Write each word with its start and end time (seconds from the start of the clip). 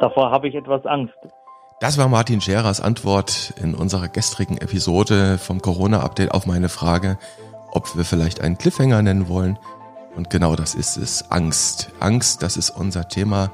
Davor 0.00 0.30
habe 0.30 0.48
ich 0.48 0.54
etwas 0.54 0.84
Angst. 0.84 1.14
Das 1.80 1.98
war 1.98 2.08
Martin 2.08 2.40
Scherers 2.40 2.80
Antwort 2.80 3.54
in 3.62 3.74
unserer 3.74 4.08
gestrigen 4.08 4.58
Episode 4.58 5.38
vom 5.38 5.60
Corona-Update 5.60 6.30
auf 6.30 6.46
meine 6.46 6.68
Frage, 6.68 7.18
ob 7.72 7.96
wir 7.96 8.04
vielleicht 8.04 8.40
einen 8.40 8.58
Cliffhanger 8.58 9.02
nennen 9.02 9.28
wollen. 9.28 9.58
Und 10.14 10.30
genau 10.30 10.56
das 10.56 10.74
ist 10.74 10.96
es. 10.96 11.30
Angst. 11.30 11.90
Angst, 12.00 12.42
das 12.42 12.56
ist 12.56 12.70
unser 12.70 13.08
Thema 13.08 13.50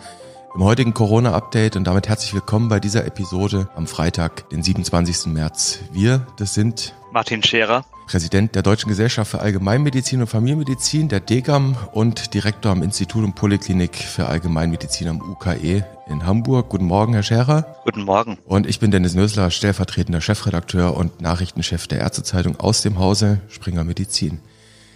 im 0.54 0.64
heutigen 0.64 0.92
Corona-Update 0.92 1.76
und 1.76 1.84
damit 1.84 2.08
herzlich 2.08 2.34
willkommen 2.34 2.68
bei 2.68 2.80
dieser 2.80 3.06
Episode 3.06 3.68
am 3.76 3.86
Freitag, 3.86 4.48
den 4.50 4.62
27. 4.62 5.26
März. 5.32 5.78
Wir, 5.92 6.26
das 6.36 6.54
sind 6.54 6.94
Martin 7.12 7.42
Scherer, 7.42 7.84
Präsident 8.10 8.56
der 8.56 8.62
Deutschen 8.62 8.88
Gesellschaft 8.88 9.30
für 9.30 9.38
Allgemeinmedizin 9.38 10.20
und 10.20 10.26
Familienmedizin, 10.26 11.08
der 11.08 11.20
DGAM 11.20 11.76
und 11.92 12.34
Direktor 12.34 12.72
am 12.72 12.82
Institut 12.82 13.22
und 13.22 13.36
Poliklinik 13.36 13.94
für 13.94 14.26
Allgemeinmedizin 14.26 15.06
am 15.06 15.20
UKE 15.20 15.86
in 16.08 16.26
Hamburg. 16.26 16.70
Guten 16.70 16.86
Morgen, 16.86 17.12
Herr 17.12 17.22
Scherer. 17.22 17.76
Guten 17.84 18.02
Morgen. 18.02 18.36
Und 18.46 18.66
ich 18.66 18.80
bin 18.80 18.90
Dennis 18.90 19.14
Nösler, 19.14 19.52
stellvertretender 19.52 20.20
Chefredakteur 20.20 20.96
und 20.96 21.20
Nachrichtenchef 21.20 21.86
der 21.86 22.00
Ärztezeitung 22.00 22.58
aus 22.58 22.82
dem 22.82 22.98
Hause 22.98 23.42
Springer 23.46 23.84
Medizin. 23.84 24.40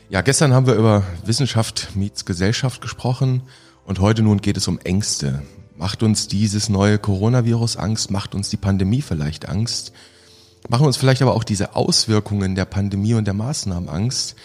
Ja, 0.08 0.20
gestern 0.20 0.52
haben 0.52 0.66
wir 0.66 0.74
über 0.74 1.04
Wissenschaft 1.24 1.94
meets 1.94 2.24
Gesellschaft 2.24 2.80
gesprochen 2.80 3.42
und 3.84 4.00
heute 4.00 4.22
nun 4.22 4.40
geht 4.40 4.56
es 4.56 4.66
um 4.66 4.80
Ängste. 4.80 5.40
Macht 5.76 6.02
uns 6.02 6.26
dieses 6.26 6.68
neue 6.68 6.98
Coronavirus 6.98 7.76
Angst? 7.76 8.10
Macht 8.10 8.34
uns 8.34 8.48
die 8.48 8.56
Pandemie 8.56 9.02
vielleicht 9.02 9.48
Angst? 9.48 9.92
Machen 10.68 10.86
uns 10.86 10.96
vielleicht 10.96 11.22
aber 11.22 11.34
auch 11.34 11.44
diese 11.44 11.76
Auswirkungen 11.76 12.54
der 12.54 12.64
Pandemie 12.64 13.14
und 13.14 13.26
der 13.26 13.34
Maßnahmen 13.34 13.88
Angst? 13.88 14.36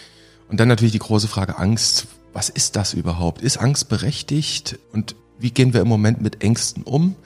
Und 0.48 0.60
dann 0.60 0.68
natürlich 0.68 0.92
die 0.92 0.98
große 0.98 1.28
Frage 1.28 1.58
Angst. 1.58 2.06
Was 2.32 2.48
ist 2.48 2.76
das 2.76 2.94
überhaupt? 2.94 3.42
Ist 3.42 3.56
Angst 3.56 3.88
berechtigt? 3.88 4.78
Und 4.92 5.16
wie 5.38 5.50
gehen 5.50 5.72
wir 5.72 5.80
im 5.80 5.88
Moment 5.88 6.20
mit 6.20 6.42
Ängsten 6.42 6.82
um? 6.82 7.16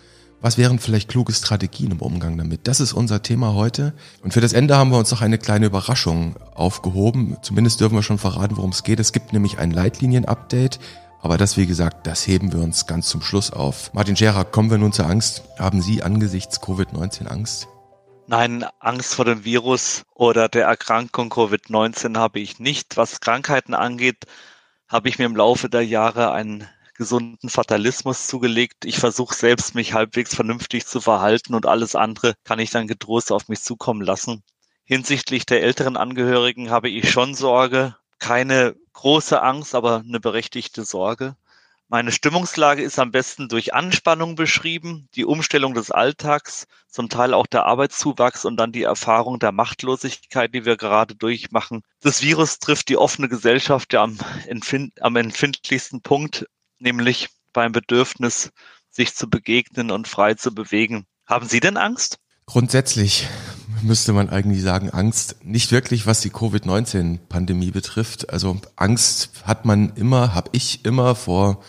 Was 0.41 0.59
wären 0.59 0.78
vielleicht 0.78 1.09
kluge 1.09 1.33
Strategien 1.33 1.91
im 1.91 2.00
Umgang 2.00 2.37
damit? 2.39 2.69
Das 2.69 2.81
ist 2.81 2.92
unser 2.92 3.22
Thema 3.22 3.55
heute. 3.55 3.95
Und 4.22 4.33
für 4.33 4.41
das 4.41 4.53
Ende 4.53 4.77
haben 4.77 4.91
wir 4.91 4.98
uns 4.98 5.11
noch 5.11 5.22
eine 5.22 5.39
kleine 5.39 5.67
Überraschung 5.67 6.37
aufgehoben. 6.55 7.37
Zumindest 7.42 7.81
dürfen 7.81 7.95
wir 7.95 8.03
schon 8.03 8.19
verraten, 8.19 8.56
worum 8.56 8.70
es 8.70 8.83
geht. 8.83 9.00
Es 9.00 9.12
gibt 9.12 9.33
nämlich 9.33 9.59
ein 9.59 9.70
Leitlinien-Update 9.70 10.78
aber 11.25 11.39
das, 11.39 11.56
wie 11.56 11.65
gesagt, 11.65 12.06
das 12.06 12.27
heben 12.27 12.53
wir 12.53 12.61
uns 12.61 12.87
ganz 12.87 13.09
zum 13.09 13.22
Schluss 13.22 13.50
auf. 13.50 13.95
Martin 13.95 14.15
Scherer, 14.15 14.45
kommen 14.45 14.70
wir 14.70 14.77
nun 14.77 14.92
zur 14.92 15.06
Angst. 15.06 15.42
Haben 15.59 15.81
Sie 15.81 16.03
angesichts 16.03 16.61
Covid-19 16.61 17.28
Angst? 17.28 17.67
Nein, 18.27 18.64
Angst 18.80 19.14
vor 19.14 19.27
dem 19.27 19.44
Virus 19.44 20.05
oder 20.14 20.48
der 20.48 20.64
Erkrankung 20.64 21.30
Covid-19 21.30 22.17
habe 22.17 22.41
ich 22.41 22.58
nicht. 22.58 22.97
Was 22.97 23.20
Krankheiten 23.20 23.75
angeht, 23.75 24.25
habe 24.89 25.11
ich 25.11 25.19
mir 25.19 25.27
im 25.27 25.36
Laufe 25.36 25.69
der 25.69 25.84
Jahre 25.84 26.33
einen 26.33 26.66
gesunden 26.94 27.50
Fatalismus 27.50 28.27
zugelegt. 28.27 28.86
Ich 28.86 28.98
versuche 28.98 29.34
selbst, 29.34 29.75
mich 29.75 29.92
halbwegs 29.92 30.34
vernünftig 30.34 30.86
zu 30.86 31.03
verhalten 31.03 31.55
und 31.55 31.66
alles 31.66 31.97
andere 31.97 32.34
kann 32.44 32.58
ich 32.61 32.70
dann 32.70 32.86
getrost 32.86 33.31
auf 33.31 33.48
mich 33.48 33.61
zukommen 33.62 34.00
lassen. 34.00 34.42
Hinsichtlich 34.84 35.44
der 35.44 35.62
älteren 35.62 35.98
Angehörigen 35.98 36.70
habe 36.70 36.88
ich 36.88 37.11
schon 37.11 37.34
Sorge, 37.34 37.97
keine 38.19 38.75
große 38.94 39.42
Angst, 39.42 39.75
aber 39.75 40.03
eine 40.06 40.20
berechtigte 40.20 40.84
Sorge. 40.84 41.36
Meine 41.95 42.11
Stimmungslage 42.11 42.83
ist 42.83 42.98
am 42.98 43.12
besten 43.12 43.47
durch 43.47 43.73
Anspannung 43.73 44.34
beschrieben, 44.34 45.09
die 45.14 45.25
Umstellung 45.25 45.75
des 45.75 45.92
Alltags, 45.92 46.67
zum 46.89 47.09
Teil 47.09 47.33
auch 47.33 47.47
der 47.47 47.67
Arbeitszuwachs 47.67 48.45
und 48.45 48.56
dann 48.56 48.73
die 48.73 48.83
Erfahrung 48.83 49.39
der 49.39 49.53
Machtlosigkeit, 49.53 50.53
die 50.53 50.65
wir 50.65 50.77
gerade 50.77 51.15
durchmachen. 51.15 51.83
Das 52.00 52.20
Virus 52.20 52.59
trifft 52.59 52.89
die 52.89 52.97
offene 52.97 53.28
Gesellschaft 53.28 53.92
ja 53.92 54.03
am, 54.03 54.19
empfind 54.48 55.00
am 55.03 55.15
empfindlichsten 55.15 56.00
Punkt, 56.00 56.48
nämlich 56.81 57.28
beim 57.53 57.70
Bedürfnis, 57.70 58.50
sich 58.91 59.15
zu 59.15 59.31
begegnen 59.31 59.93
und 59.93 60.09
frei 60.09 60.34
zu 60.34 60.53
bewegen. 60.53 61.06
Haben 61.26 61.47
Sie 61.47 61.61
denn 61.61 61.76
Angst? 61.76 62.19
Grundsätzlich 62.47 63.28
müsste 63.82 64.12
man 64.12 64.31
eigentlich 64.31 64.62
sagen, 64.62 64.91
Angst 64.91 65.44
nicht 65.44 65.71
wirklich, 65.71 66.06
was 66.06 66.22
die 66.22 66.31
Covid-19-Pandemie 66.31 67.71
betrifft. 67.71 68.31
Also 68.31 68.61
Angst 68.75 69.31
hat 69.44 69.65
man 69.65 69.94
immer, 69.94 70.34
habe 70.34 70.50
ich 70.55 70.84
immer 70.84 71.15
vor 71.15 71.62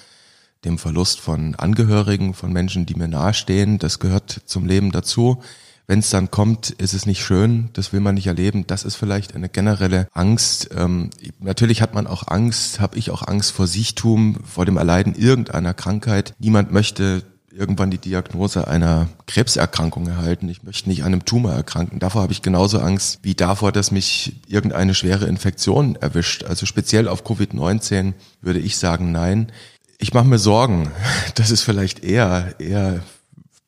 dem 0.66 0.78
Verlust 0.78 1.20
von 1.22 1.56
Angehörigen, 1.56 2.34
von 2.34 2.52
Menschen, 2.52 2.86
die 2.86 2.96
mir 2.96 3.08
nahestehen. 3.08 3.80
Das 3.80 4.00
gehört 4.00 4.42
zum 4.46 4.66
Leben 4.66 4.92
dazu. 4.92 5.42
Wenn 5.88 6.00
es 6.00 6.10
dann 6.10 6.32
kommt, 6.32 6.72
ist 6.72 6.94
es 6.94 7.06
nicht 7.06 7.24
schön, 7.24 7.70
das 7.74 7.94
will 7.94 8.00
man 8.00 8.16
nicht 8.16 8.26
erleben. 8.26 8.66
Das 8.66 8.84
ist 8.84 8.96
vielleicht 8.96 9.36
eine 9.36 9.50
generelle 9.50 10.08
Angst. 10.14 10.70
Ähm, 10.76 11.12
natürlich 11.40 11.82
hat 11.82 11.94
man 11.94 12.08
auch 12.08 12.28
Angst, 12.28 12.80
habe 12.80 12.98
ich 12.98 13.12
auch 13.12 13.28
Angst 13.28 13.52
vor 13.52 13.68
Sichtum, 13.68 14.38
vor 14.44 14.66
dem 14.66 14.78
Erleiden 14.78 15.14
irgendeiner 15.14 15.76
Krankheit. 15.76 16.34
Niemand 16.40 16.72
möchte 16.72 17.24
irgendwann 17.56 17.90
die 17.90 17.98
Diagnose 17.98 18.68
einer 18.68 19.08
Krebserkrankung 19.28 20.08
erhalten. 20.08 20.50
Ich 20.50 20.64
möchte 20.64 20.90
nicht 20.90 21.04
an 21.04 21.14
einem 21.14 21.26
Tumor 21.26 21.54
erkranken. 21.54 22.00
Davor 22.00 22.24
habe 22.24 22.34
ich 22.34 22.42
genauso 22.42 22.80
Angst 22.80 23.20
wie 23.22 23.34
davor, 23.34 23.72
dass 23.72 23.92
mich 23.92 24.42
irgendeine 24.48 24.94
schwere 24.94 25.26
Infektion 25.26 25.96
erwischt. 25.96 26.44
Also 26.44 26.66
speziell 26.66 27.08
auf 27.08 27.26
Covid-19 27.26 28.14
würde 28.42 28.60
ich 28.60 28.78
sagen, 28.78 29.12
nein. 29.12 29.52
Ich 29.98 30.14
mache 30.14 30.26
mir 30.26 30.40
Sorgen. 30.40 30.92
Das 31.36 31.52
ist 31.52 31.62
vielleicht 31.62 32.04
eher, 32.04 32.56
eher 32.60 33.02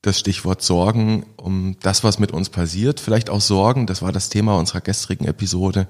das 0.02 0.20
Stichwort 0.20 0.62
Sorgen 0.62 1.26
um 1.38 1.78
das, 1.82 2.04
was 2.04 2.20
mit 2.20 2.32
uns 2.32 2.50
passiert. 2.50 3.00
Vielleicht 3.00 3.30
auch 3.30 3.42
Sorgen, 3.42 3.88
das 3.88 4.02
war 4.02 4.12
das 4.12 4.30
Thema 4.30 4.58
unserer 4.58 4.82
gestrigen 4.82 5.26
Episode, 5.26 5.88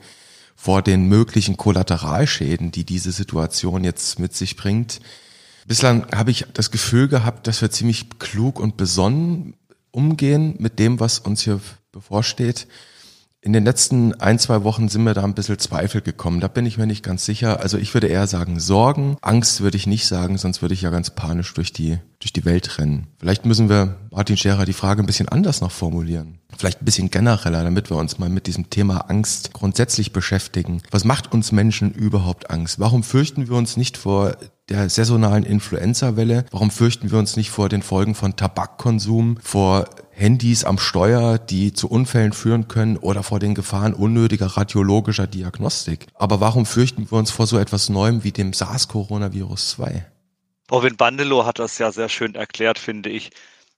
vor 0.55 0.81
den 0.81 1.07
möglichen 1.07 1.57
Kollateralschäden, 1.57 2.71
die 2.71 2.83
diese 2.83 3.11
Situation 3.11 3.83
jetzt 3.83 4.19
mit 4.19 4.35
sich 4.35 4.55
bringt. 4.55 4.99
Bislang 5.67 6.07
habe 6.15 6.31
ich 6.31 6.45
das 6.53 6.71
Gefühl 6.71 7.07
gehabt, 7.07 7.47
dass 7.47 7.61
wir 7.61 7.69
ziemlich 7.69 8.19
klug 8.19 8.59
und 8.59 8.77
besonnen 8.77 9.55
umgehen 9.91 10.55
mit 10.59 10.79
dem, 10.79 10.99
was 10.99 11.19
uns 11.19 11.41
hier 11.41 11.59
bevorsteht. 11.91 12.67
In 13.39 13.53
den 13.53 13.65
letzten 13.65 14.15
ein, 14.15 14.39
zwei 14.39 14.63
Wochen 14.63 14.89
sind 14.89 15.03
mir 15.03 15.13
da 15.13 15.23
ein 15.23 15.35
bisschen 15.35 15.59
Zweifel 15.59 16.01
gekommen. 16.01 16.39
Da 16.39 16.47
bin 16.47 16.65
ich 16.65 16.79
mir 16.79 16.87
nicht 16.87 17.03
ganz 17.03 17.23
sicher. 17.23 17.59
Also 17.59 17.77
ich 17.77 17.93
würde 17.93 18.07
eher 18.07 18.25
sagen 18.25 18.59
Sorgen. 18.59 19.15
Angst 19.21 19.61
würde 19.61 19.77
ich 19.77 19.85
nicht 19.85 20.07
sagen, 20.07 20.39
sonst 20.39 20.63
würde 20.63 20.73
ich 20.73 20.81
ja 20.81 20.89
ganz 20.89 21.11
panisch 21.11 21.53
durch 21.53 21.71
die, 21.71 21.99
durch 22.19 22.33
die 22.33 22.45
Welt 22.45 22.79
rennen. 22.79 23.07
Vielleicht 23.19 23.45
müssen 23.45 23.69
wir, 23.69 23.97
Martin 24.09 24.37
Scherer, 24.37 24.65
die 24.65 24.73
Frage 24.73 25.03
ein 25.03 25.05
bisschen 25.05 25.29
anders 25.29 25.61
noch 25.61 25.71
formulieren. 25.71 26.39
Vielleicht 26.57 26.81
ein 26.81 26.85
bisschen 26.85 27.11
genereller, 27.11 27.63
damit 27.63 27.91
wir 27.91 27.97
uns 27.97 28.17
mal 28.17 28.29
mit 28.29 28.47
diesem 28.47 28.71
Thema 28.71 29.09
Angst 29.09 29.53
grundsätzlich 29.53 30.13
beschäftigen. 30.13 30.81
Was 30.89 31.03
macht 31.03 31.31
uns 31.31 31.51
Menschen 31.51 31.91
überhaupt 31.91 32.49
Angst? 32.49 32.79
Warum 32.79 33.03
fürchten 33.03 33.47
wir 33.47 33.55
uns 33.55 33.77
nicht 33.77 33.97
vor 33.97 34.35
der 34.69 34.89
saisonalen 34.89 35.43
Influenza-Welle? 35.43 36.45
Warum 36.51 36.71
fürchten 36.71 37.11
wir 37.11 37.19
uns 37.19 37.37
nicht 37.37 37.51
vor 37.51 37.69
den 37.69 37.83
Folgen 37.83 38.15
von 38.15 38.35
Tabakkonsum, 38.35 39.37
vor 39.41 39.85
Handys 40.17 40.63
am 40.63 40.79
Steuer, 40.79 41.37
die 41.37 41.73
zu 41.73 41.87
Unfällen 41.87 42.33
führen 42.33 42.67
können 42.67 42.97
oder 42.97 43.21
vor 43.21 43.37
den 43.37 43.53
Gefahren 43.53 43.93
unnötiger 43.93 44.47
radiologischer 44.47 45.27
Diagnostik? 45.27 46.07
Aber 46.15 46.39
warum 46.39 46.65
fürchten 46.65 47.09
wir 47.11 47.19
uns 47.19 47.29
vor 47.29 47.45
so 47.45 47.59
etwas 47.59 47.89
Neuem 47.89 48.23
wie 48.23 48.31
dem 48.31 48.51
SARS-Coronavirus 48.51 49.69
2? 49.69 50.07
Robin 50.71 50.97
Bandelow 50.97 51.45
hat 51.45 51.59
das 51.59 51.77
ja 51.77 51.91
sehr 51.91 52.09
schön 52.09 52.33
erklärt, 52.33 52.79
finde 52.79 53.09
ich. 53.09 53.29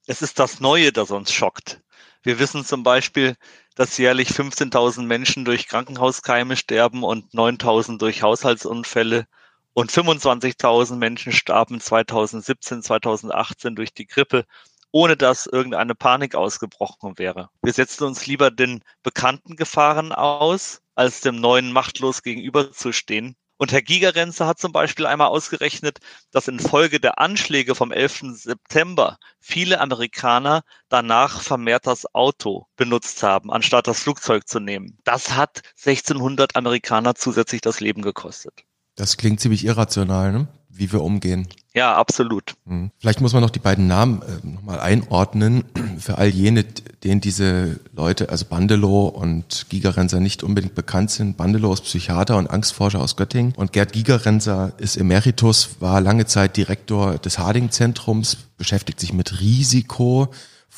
Es 0.07 0.21
ist 0.21 0.39
das 0.39 0.61
Neue, 0.61 0.93
das 0.93 1.11
uns 1.11 1.33
schockt. 1.33 1.81
Wir 2.23 2.39
wissen 2.39 2.63
zum 2.63 2.83
Beispiel, 2.83 3.35
dass 3.75 3.97
jährlich 3.97 4.29
15.000 4.29 5.03
Menschen 5.03 5.43
durch 5.43 5.67
Krankenhauskeime 5.67 6.55
sterben 6.55 7.03
und 7.03 7.33
9.000 7.33 7.97
durch 7.97 8.23
Haushaltsunfälle 8.23 9.27
und 9.73 9.91
25.000 9.91 10.95
Menschen 10.95 11.33
starben 11.33 11.81
2017, 11.81 12.81
2018 12.81 13.75
durch 13.75 13.93
die 13.93 14.07
Grippe, 14.07 14.45
ohne 14.91 15.17
dass 15.17 15.45
irgendeine 15.45 15.95
Panik 15.95 16.35
ausgebrochen 16.35 17.17
wäre. 17.17 17.49
Wir 17.61 17.73
setzen 17.73 18.05
uns 18.05 18.25
lieber 18.25 18.51
den 18.51 18.83
bekannten 19.03 19.55
Gefahren 19.55 20.11
aus, 20.11 20.81
als 20.95 21.21
dem 21.21 21.35
neuen 21.35 21.71
machtlos 21.71 22.23
gegenüberzustehen. 22.23 23.35
Und 23.61 23.73
Herr 23.73 23.81
Gigerenzer 23.81 24.47
hat 24.47 24.57
zum 24.57 24.71
Beispiel 24.71 25.05
einmal 25.05 25.27
ausgerechnet, 25.27 25.99
dass 26.31 26.47
infolge 26.47 27.01
der 27.01 27.19
Anschläge 27.19 27.75
vom 27.75 27.91
11. 27.91 28.35
September 28.35 29.17
viele 29.41 29.81
Amerikaner 29.81 30.63
danach 30.87 31.41
vermehrt 31.41 31.85
das 31.85 32.05
Auto 32.15 32.67
benutzt 32.77 33.21
haben, 33.21 33.51
anstatt 33.51 33.87
das 33.87 33.99
Flugzeug 33.99 34.47
zu 34.47 34.61
nehmen. 34.61 34.97
Das 35.03 35.35
hat 35.35 35.61
1600 35.85 36.55
Amerikaner 36.55 37.15
zusätzlich 37.15 37.59
das 37.59 37.81
Leben 37.81 38.01
gekostet. 38.01 38.63
Das 38.95 39.17
klingt 39.17 39.41
ziemlich 39.41 39.65
irrational, 39.65 40.31
ne? 40.31 40.47
Wie 40.79 40.91
wir 40.91 41.01
umgehen. 41.01 41.47
Ja, 41.75 41.95
absolut. 41.95 42.55
Hm. 42.65 42.89
Vielleicht 42.97 43.21
muss 43.21 43.33
man 43.33 43.41
noch 43.43 43.51
die 43.51 43.59
beiden 43.59 43.87
Namen 43.87 44.21
äh, 44.21 44.47
nochmal 44.47 44.79
einordnen. 44.79 45.65
Für 45.99 46.17
all 46.17 46.29
jene, 46.29 46.63
denen 47.03 47.21
diese 47.21 47.79
Leute, 47.93 48.29
also 48.29 48.45
Bandelow 48.45 49.07
und 49.07 49.67
Gigerenzer 49.69 50.19
nicht 50.19 50.41
unbedingt 50.41 50.73
bekannt 50.73 51.11
sind. 51.11 51.37
Bandelow 51.37 51.73
ist 51.73 51.83
Psychiater 51.83 52.37
und 52.37 52.49
Angstforscher 52.49 53.01
aus 53.01 53.15
Göttingen 53.15 53.53
und 53.55 53.71
Gerd 53.73 53.93
Gigerenzer 53.93 54.73
ist 54.77 54.97
Emeritus, 54.97 55.75
war 55.79 56.01
lange 56.01 56.25
Zeit 56.25 56.57
Direktor 56.57 57.17
des 57.19 57.37
Harding-Zentrums, 57.37 58.37
beschäftigt 58.57 58.99
sich 58.99 59.13
mit 59.13 59.39
Risiko 59.39 60.29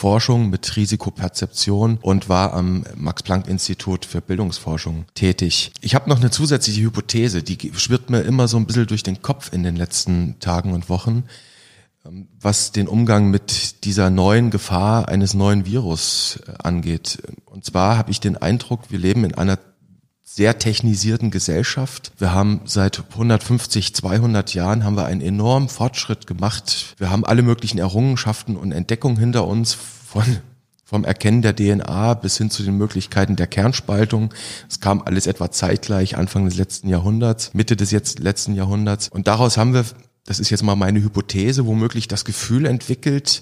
Forschung 0.02 0.50
mit 0.50 0.78
Risikoperzeption 0.78 2.00
und 2.02 2.28
war 2.28 2.54
am 2.54 2.86
Max-Planck-Institut 2.96 4.04
für 4.04 4.20
Bildungsforschung 4.20 5.06
tätig. 5.14 5.74
Ich 5.80 5.94
habe 5.94 6.10
noch 6.10 6.20
eine 6.20 6.32
zusätzliche 6.32 6.82
Hypothese, 6.82 7.44
die 7.44 7.72
schwirrt 7.76 8.10
mir 8.10 8.22
immer 8.22 8.48
so 8.48 8.58
ein 8.58 8.66
bisschen 8.66 8.88
durch 8.88 9.04
den 9.04 9.22
Kopf 9.22 9.54
in 9.54 9.62
den 9.62 9.76
letzten 9.76 10.40
Tagen 10.40 10.74
und 10.74 10.90
Wochen, 10.90 11.26
ähm, 12.04 12.30
was 12.40 12.72
den 12.72 12.88
Umgang 12.88 13.30
mit 13.30 13.86
dieser 13.86 14.10
neuen 14.10 14.50
Gefahr 14.50 15.08
eines 15.08 15.36
neuen 15.36 15.68
Virus 15.68 16.40
äh, 16.48 16.54
angeht. 16.64 17.22
Und 17.46 17.66
zwar 17.66 17.96
habe 17.96 18.10
ich 18.10 18.20
den 18.20 18.38
Eindruck, 18.38 18.90
wir 18.90 18.98
leben 18.98 19.24
in 19.24 19.36
einer 19.36 19.60
sehr 20.34 20.58
technisierten 20.60 21.30
Gesellschaft. 21.30 22.14
Wir 22.18 22.34
haben 22.34 22.62
seit 22.64 23.04
150, 23.12 23.94
200 23.94 24.54
Jahren 24.54 24.86
haben 24.86 24.96
wir 24.96 25.06
einen 25.06 25.20
enormen 25.20 25.68
Fortschritt 25.68 26.26
gemacht. 26.26 26.96
Wir 26.98 27.10
haben 27.10 27.26
alle 27.26 27.42
möglichen 27.42 27.80
Errungenschaften 27.80 28.56
und 28.56 28.72
Entdeckungen 28.72 29.18
hinter 29.18 29.46
uns 29.46 29.74
von 29.74 30.24
vom 30.86 31.06
Erkennen 31.06 31.42
der 31.42 31.56
DNA 31.56 32.16
bis 32.16 32.38
hin 32.38 32.50
zu 32.50 32.64
den 32.64 32.78
Möglichkeiten 32.78 33.38
der 33.38 33.48
Kernspaltung. 33.48 34.34
Es 34.70 34.82
kam 34.82 35.02
alles 35.02 35.26
etwa 35.26 35.50
zeitgleich, 35.50 36.18
Anfang 36.18 36.44
des 36.44 36.58
letzten 36.58 36.90
Jahrhunderts, 36.90 37.54
Mitte 37.54 37.78
des 37.78 37.92
jetzt 37.92 38.20
letzten 38.20 38.56
Jahrhunderts. 38.56 39.08
Und 39.08 39.28
daraus 39.28 39.56
haben 39.56 39.74
wir, 39.74 39.86
das 40.26 40.42
ist 40.42 40.50
jetzt 40.50 40.64
mal 40.64 40.76
meine 40.76 41.02
Hypothese, 41.02 41.66
womöglich 41.66 42.10
das 42.10 42.26
Gefühl 42.26 42.66
entwickelt, 42.66 43.42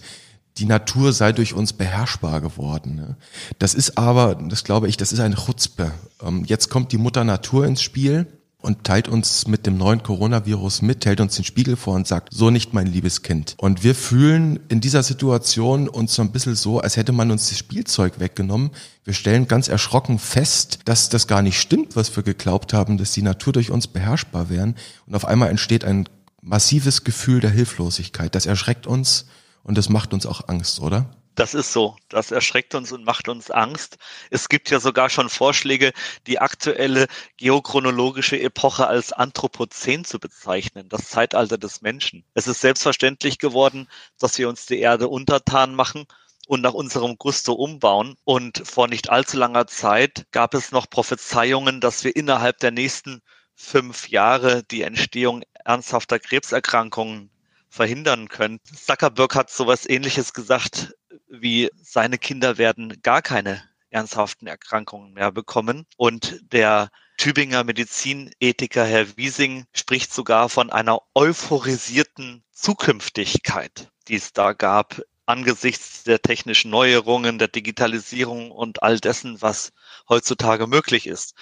die 0.57 0.66
Natur 0.66 1.13
sei 1.13 1.31
durch 1.31 1.54
uns 1.54 1.74
beherrschbar 1.74 2.42
geworden. 2.42 2.96
Ne? 2.96 3.18
Das 3.60 3.74
ist 3.74 3.98
aber, 3.98 4.36
das 4.36 4.63
glaube 4.63 4.88
ich, 4.90 4.98
das 4.98 5.12
ist 5.12 5.19
eine 5.19 5.36
Chutzpe. 5.36 5.92
Ähm, 6.22 6.44
jetzt 6.46 6.69
kommt 6.69 6.92
die 6.92 6.98
Mutter 6.98 7.24
Natur 7.24 7.66
ins 7.66 7.81
Spiel 7.81 8.28
und 8.62 8.84
teilt 8.84 9.07
uns 9.07 9.48
mit 9.48 9.66
dem 9.66 9.78
neuen 9.78 10.04
Coronavirus 10.04 10.81
mit, 10.81 11.06
hält 11.06 11.22
uns 11.22 11.36
den 11.36 11.46
Spiegel 11.46 11.78
vor 11.78 11.96
und 11.96 12.07
sagt, 12.07 12.34
so 12.34 12.50
nicht 12.50 12.74
mein 12.74 12.88
liebes 12.88 13.22
Kind. 13.22 13.56
Und 13.57 13.84
wir 13.84 13.96
fühlen 13.96 14.60
in 14.68 14.81
dieser 14.81 15.01
Situation 15.01 15.88
uns 15.88 16.16
so 16.16 16.22
ein 16.22 16.31
bisschen 16.31 16.56
so, 16.56 16.80
als 16.80 16.98
hätte 16.98 17.13
man 17.13 17.31
uns 17.31 17.48
das 17.48 17.57
Spielzeug 17.57 18.19
weggenommen. 18.19 18.72
Wir 19.06 19.13
stellen 19.13 19.48
ganz 19.48 19.69
erschrocken 19.69 20.19
fest, 20.19 20.80
dass 20.86 21.07
das 21.07 21.28
gar 21.28 21.42
nicht 21.42 21.60
stimmt, 21.60 21.95
was 21.95 22.13
wir 22.16 22.24
geglaubt 22.24 22.74
haben, 22.74 22.98
dass 22.98 23.13
die 23.13 23.22
Natur 23.22 23.54
durch 23.54 23.72
uns 23.72 23.88
beherrschbar 23.88 24.50
wären. 24.50 24.75
Und 25.07 25.16
auf 25.16 25.25
einmal 25.25 25.50
entsteht 25.50 25.86
ein 25.86 26.10
massives 26.42 27.06
Gefühl 27.06 27.40
der 27.40 27.52
Hilflosigkeit. 27.52 28.36
Das 28.36 28.45
erschreckt 28.45 28.88
uns 28.88 29.25
und 29.69 29.77
das 29.77 29.88
macht 29.88 30.13
uns 30.16 30.25
auch 30.25 30.48
Angst, 30.48 30.81
oder? 30.81 31.06
Das 31.36 31.54
ist 31.54 31.71
so. 31.71 31.95
Das 32.10 32.31
erschreckt 32.31 32.74
uns 32.74 32.92
und 32.92 33.06
macht 33.06 33.30
uns 33.30 33.51
Angst. 33.51 34.00
Es 34.31 34.50
gibt 34.50 34.71
ja 34.71 34.80
sogar 34.80 35.12
schon 35.12 35.30
Vorschläge, 35.30 35.94
die 36.25 36.39
aktuelle 36.39 37.06
geochronologische 37.38 38.39
Epoche 38.42 38.88
als 38.88 39.13
Anthropozän 39.13 40.04
zu 40.04 40.19
bezeichnen, 40.19 40.89
das 40.89 41.10
Zeitalter 41.10 41.60
des 41.60 41.83
Menschen. 41.83 42.24
Es 42.33 42.48
ist 42.48 42.62
selbstverständlich 42.62 43.38
geworden, 43.38 43.88
dass 44.18 44.39
wir 44.39 44.50
uns 44.50 44.66
die 44.66 44.80
Erde 44.80 45.07
untertan 45.07 45.75
machen 45.75 46.07
und 46.48 46.62
nach 46.62 46.74
unserem 46.74 47.19
Gusto 47.19 47.54
umbauen. 47.54 48.16
Und 48.25 48.63
vor 48.66 48.88
nicht 48.88 49.12
allzu 49.12 49.38
langer 49.38 49.68
Zeit 49.68 50.25
gab 50.31 50.56
es 50.56 50.71
noch 50.71 50.89
Prophezeiungen, 50.89 51.80
dass 51.80 52.04
wir 52.04 52.16
innerhalb 52.16 52.57
der 52.57 52.71
nächsten 52.71 53.21
fünf 53.54 54.10
Jahre 54.10 54.63
die 54.63 54.81
Entstehung 54.81 55.44
ernsthafter 55.63 56.18
Krebserkrankungen 56.18 57.30
verhindern 57.69 58.30
können. 58.30 58.60
Zuckerberg 58.63 59.36
hat 59.36 59.50
sowas 59.50 59.88
ähnliches 59.88 60.33
gesagt, 60.33 60.94
wie 61.30 61.69
seine 61.81 62.18
Kinder 62.18 62.57
werden 62.57 63.01
gar 63.01 63.21
keine 63.21 63.63
ernsthaften 63.89 64.48
Erkrankungen 64.48 65.13
mehr 65.13 65.31
bekommen. 65.31 65.86
Und 65.98 66.39
der 66.51 66.89
Tübinger 67.18 67.63
Medizinethiker 67.63 68.86
Herr 68.86 69.18
Wiesing 69.18 69.66
spricht 69.74 70.13
sogar 70.13 70.50
von 70.50 70.69
einer 70.69 71.00
euphorisierten 71.16 72.44
Zukünftigkeit, 72.51 73.89
die 74.07 74.16
es 74.16 74.33
da 74.33 74.54
gab 74.54 75.01
angesichts 75.30 76.04
der 76.04 76.21
technischen 76.21 76.71
Neuerungen, 76.71 77.38
der 77.38 77.48
Digitalisierung 77.48 78.50
und 78.50 78.81
all 78.81 79.00
dessen, 79.00 79.42
was 79.44 79.71
heutzutage 80.10 80.66
möglich 80.66 81.06
ist. 81.06 81.36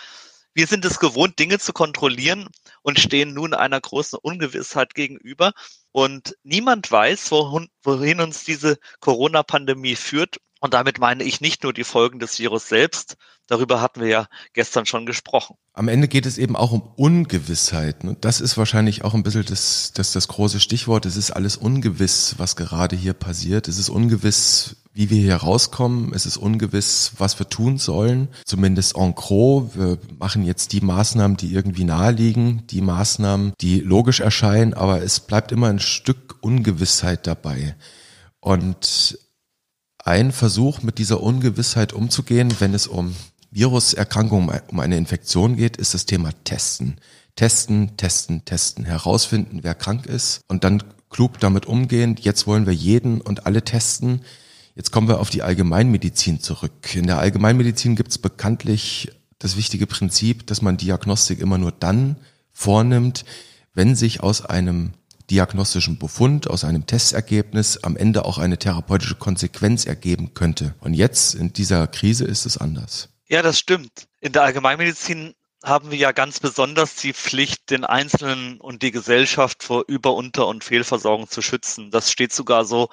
Wir 0.54 0.68
sind 0.68 0.84
es 0.84 1.00
gewohnt, 1.00 1.40
Dinge 1.40 1.58
zu 1.58 1.72
kontrollieren 1.72 2.50
und 2.82 3.00
stehen 3.00 3.34
nun 3.34 3.54
einer 3.54 3.80
großen 3.80 4.20
Ungewissheit 4.22 4.94
gegenüber. 4.94 5.54
Und 5.98 6.38
niemand 6.44 6.92
weiß, 6.92 7.32
wohin 7.32 8.20
uns 8.20 8.44
diese 8.44 8.78
Corona-Pandemie 9.00 9.96
führt. 9.96 10.38
Und 10.60 10.76
damit 10.76 11.00
meine 11.00 11.24
ich 11.24 11.42
nicht 11.42 11.64
nur 11.64 11.74
die 11.74 11.84
Folgen 11.84 12.20
des 12.20 12.38
Virus 12.38 12.70
selbst. 12.70 13.18
Darüber 13.48 13.82
hatten 13.82 14.02
wir 14.02 14.08
ja 14.08 14.28
gestern 14.54 14.86
schon 14.86 15.06
gesprochen. 15.06 15.56
Am 15.74 15.88
Ende 15.88 16.08
geht 16.08 16.26
es 16.26 16.38
eben 16.38 16.56
auch 16.56 16.72
um 16.72 16.82
Ungewissheit. 16.98 18.04
Ne? 18.04 18.18
Das 18.20 18.42
ist 18.42 18.58
wahrscheinlich 18.58 19.04
auch 19.06 19.14
ein 19.14 19.24
bisschen 19.24 19.46
das, 19.46 19.94
das, 19.94 20.12
das 20.12 20.28
große 20.28 20.60
Stichwort. 20.60 21.06
Es 21.06 21.16
ist 21.16 21.32
alles 21.32 21.56
ungewiss, 21.56 22.36
was 22.38 22.58
gerade 22.58 22.96
hier 22.96 23.14
passiert. 23.14 23.70
Es 23.70 23.78
ist 23.78 23.90
ungewiss, 23.90 24.76
wie 24.94 25.10
wir 25.10 25.22
hier 25.22 25.38
rauskommen. 25.38 26.12
Es 26.14 26.26
ist 26.26 26.36
ungewiss, 26.36 27.14
was 27.20 27.40
wir 27.40 27.48
tun 27.48 27.78
sollen. 27.78 28.28
Zumindest 28.44 28.98
en 28.98 29.16
gros. 29.16 29.76
Wir 29.76 29.98
machen 30.20 30.44
jetzt 30.44 30.74
die 30.74 30.82
Maßnahmen, 30.82 31.38
die 31.38 31.54
irgendwie 31.54 31.86
naheliegen, 31.86 32.68
die 32.68 32.82
Maßnahmen, 32.82 33.54
die 33.62 33.80
logisch 33.80 34.20
erscheinen, 34.20 34.74
aber 34.74 35.02
es 35.04 35.22
bleibt 35.22 35.54
immer 35.54 35.70
ein 35.70 35.80
Stück 35.80 36.36
Ungewissheit 36.42 37.28
dabei. 37.28 37.76
Und 38.42 39.20
ein 40.04 40.32
Versuch, 40.32 40.82
mit 40.82 40.98
dieser 40.98 41.22
Ungewissheit 41.22 41.94
umzugehen, 41.94 42.54
wenn 42.60 42.74
es 42.74 42.88
um 42.88 43.14
Viruserkrankungen, 43.58 44.62
um 44.68 44.80
eine 44.80 44.98
Infektion 44.98 45.56
geht, 45.56 45.78
ist 45.78 45.96
das 45.96 46.06
Thema 46.06 46.30
Testen. 46.44 46.98
Testen, 47.36 47.98
testen, 47.98 48.46
testen, 48.46 48.86
herausfinden, 48.86 49.60
wer 49.64 49.74
krank 49.74 50.06
ist 50.06 50.42
und 50.48 50.64
dann 50.64 50.84
klug 51.10 51.40
damit 51.40 51.66
umgehen. 51.66 52.16
Jetzt 52.20 52.46
wollen 52.46 52.68
wir 52.68 52.74
jeden 52.74 53.20
und 53.20 53.48
alle 53.48 53.64
testen. 53.64 54.22
Jetzt 54.76 54.92
kommen 54.92 55.08
wir 55.08 55.20
auf 55.20 55.32
die 55.32 55.42
Allgemeinmedizin 55.42 56.40
zurück. 56.40 56.96
In 56.96 57.08
der 57.08 57.18
Allgemeinmedizin 57.18 57.96
gibt 57.96 58.12
es 58.12 58.20
bekanntlich 58.20 59.12
das 59.40 59.58
wichtige 59.58 59.88
Prinzip, 59.88 60.46
dass 60.46 60.62
man 60.62 60.78
Diagnostik 60.78 61.40
immer 61.40 61.58
nur 61.58 61.72
dann 61.72 62.18
vornimmt, 62.54 63.26
wenn 63.74 63.96
sich 63.96 64.22
aus 64.22 64.46
einem 64.46 64.92
diagnostischen 65.32 65.98
Befund, 65.98 66.48
aus 66.48 66.64
einem 66.64 66.86
Testergebnis 66.86 67.78
am 67.78 67.98
Ende 67.98 68.24
auch 68.24 68.38
eine 68.38 68.60
therapeutische 68.60 69.16
Konsequenz 69.16 69.86
ergeben 69.86 70.36
könnte. 70.36 70.76
Und 70.80 70.94
jetzt 70.94 71.34
in 71.34 71.54
dieser 71.54 71.88
Krise 71.88 72.26
ist 72.26 72.46
es 72.46 72.58
anders. 72.58 73.10
Ja, 73.30 73.42
das 73.42 73.60
stimmt. 73.60 74.08
In 74.22 74.32
der 74.32 74.44
Allgemeinmedizin 74.44 75.34
haben 75.64 75.92
wir 75.92 75.98
ja 75.98 76.12
ganz 76.14 76.40
besonders 76.40 76.96
die 76.96 77.14
Pflicht, 77.14 77.70
den 77.70 77.84
Einzelnen 77.84 78.60
und 78.62 78.84
die 78.84 78.92
Gesellschaft 78.92 79.64
vor 79.64 79.84
Über-, 79.88 80.14
Unter- 80.14 80.48
und 80.48 80.64
Fehlversorgung 80.64 81.28
zu 81.30 81.42
schützen. 81.42 81.92
Das 81.92 82.12
steht 82.12 82.32
sogar 82.32 82.64
so 82.64 82.90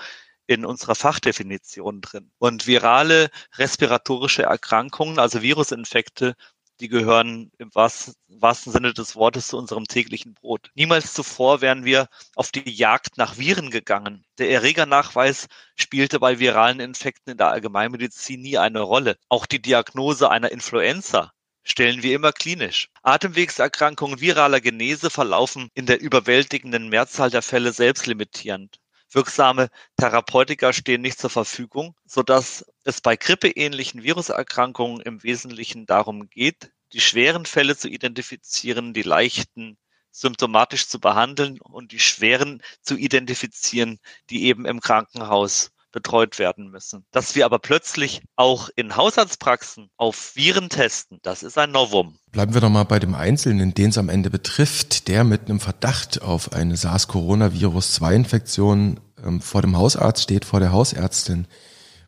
in 0.46 0.64
unserer 0.66 0.94
Fachdefinition 0.96 2.00
drin. 2.00 2.32
Und 2.38 2.66
virale 2.66 3.30
respiratorische 3.56 4.42
Erkrankungen, 4.42 5.18
also 5.18 5.40
Virusinfekte, 5.42 6.34
die 6.80 6.88
gehören 6.88 7.50
im 7.58 7.74
wahrsten 7.74 8.72
Sinne 8.72 8.92
des 8.92 9.16
Wortes 9.16 9.48
zu 9.48 9.56
unserem 9.56 9.84
täglichen 9.84 10.34
Brot. 10.34 10.70
Niemals 10.74 11.14
zuvor 11.14 11.60
wären 11.60 11.84
wir 11.84 12.08
auf 12.34 12.50
die 12.50 12.70
Jagd 12.70 13.16
nach 13.16 13.38
Viren 13.38 13.70
gegangen. 13.70 14.24
Der 14.38 14.50
Erregernachweis 14.50 15.46
spielte 15.76 16.18
bei 16.18 16.38
viralen 16.38 16.80
Infekten 16.80 17.32
in 17.32 17.38
der 17.38 17.48
Allgemeinmedizin 17.48 18.40
nie 18.40 18.58
eine 18.58 18.80
Rolle. 18.80 19.16
Auch 19.28 19.46
die 19.46 19.62
Diagnose 19.62 20.30
einer 20.30 20.50
Influenza 20.50 21.32
stellen 21.62 22.02
wir 22.02 22.14
immer 22.14 22.32
klinisch. 22.32 22.90
Atemwegserkrankungen 23.02 24.20
viraler 24.20 24.60
Genese 24.60 25.10
verlaufen 25.10 25.70
in 25.74 25.86
der 25.86 26.00
überwältigenden 26.00 26.88
Mehrzahl 26.88 27.30
der 27.30 27.42
Fälle 27.42 27.72
selbstlimitierend. 27.72 28.80
Wirksame 29.10 29.68
Therapeutika 29.96 30.72
stehen 30.72 31.02
nicht 31.02 31.18
zur 31.20 31.30
Verfügung, 31.30 31.94
sodass 32.04 32.64
es 32.84 33.00
bei 33.00 33.16
grippeähnlichen 33.16 34.02
Viruserkrankungen 34.02 35.00
im 35.00 35.22
Wesentlichen 35.22 35.86
darum 35.86 36.28
geht, 36.30 36.72
die 36.92 37.00
schweren 37.00 37.46
Fälle 37.46 37.76
zu 37.76 37.88
identifizieren, 37.88 38.92
die 38.94 39.02
leichten 39.02 39.76
symptomatisch 40.12 40.88
zu 40.88 41.00
behandeln 41.00 41.58
und 41.60 41.92
die 41.92 41.98
schweren 41.98 42.62
zu 42.82 42.96
identifizieren, 42.96 43.98
die 44.30 44.44
eben 44.44 44.64
im 44.64 44.80
Krankenhaus 44.80 45.72
betreut 45.90 46.38
werden 46.38 46.70
müssen. 46.70 47.04
Dass 47.10 47.34
wir 47.34 47.44
aber 47.46 47.58
plötzlich 47.58 48.22
auch 48.36 48.68
in 48.76 48.96
Hausarztpraxen 48.96 49.90
auf 49.96 50.32
Viren 50.34 50.68
testen, 50.68 51.20
das 51.22 51.42
ist 51.42 51.56
ein 51.56 51.70
Novum. 51.70 52.18
Bleiben 52.32 52.52
wir 52.52 52.60
doch 52.60 52.68
mal 52.68 52.84
bei 52.84 52.98
dem 52.98 53.14
Einzelnen, 53.14 53.72
den 53.74 53.88
es 53.90 53.98
am 53.98 54.08
Ende 54.08 54.28
betrifft, 54.28 55.06
der 55.08 55.24
mit 55.24 55.48
einem 55.48 55.60
Verdacht 55.60 56.22
auf 56.22 56.52
eine 56.52 56.76
SARS-Coronavirus-2-Infektion 56.76 59.00
ähm, 59.24 59.40
vor 59.40 59.62
dem 59.62 59.76
Hausarzt 59.76 60.24
steht, 60.24 60.44
vor 60.44 60.58
der 60.60 60.72
Hausärztin. 60.72 61.46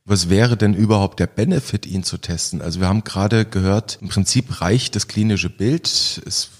Was 0.08 0.28
wäre 0.28 0.56
denn 0.56 0.72
überhaupt 0.72 1.18
der 1.18 1.26
Benefit, 1.26 1.84
ihn 1.84 2.04
zu 2.04 2.18
testen? 2.18 2.62
Also 2.62 2.78
wir 2.78 2.86
haben 2.86 3.02
gerade 3.02 3.44
gehört, 3.44 3.98
im 4.00 4.08
Prinzip 4.08 4.60
reicht 4.60 4.94
das 4.94 5.08
klinische 5.08 5.50
Bild. 5.50 5.88
Es 5.88 6.50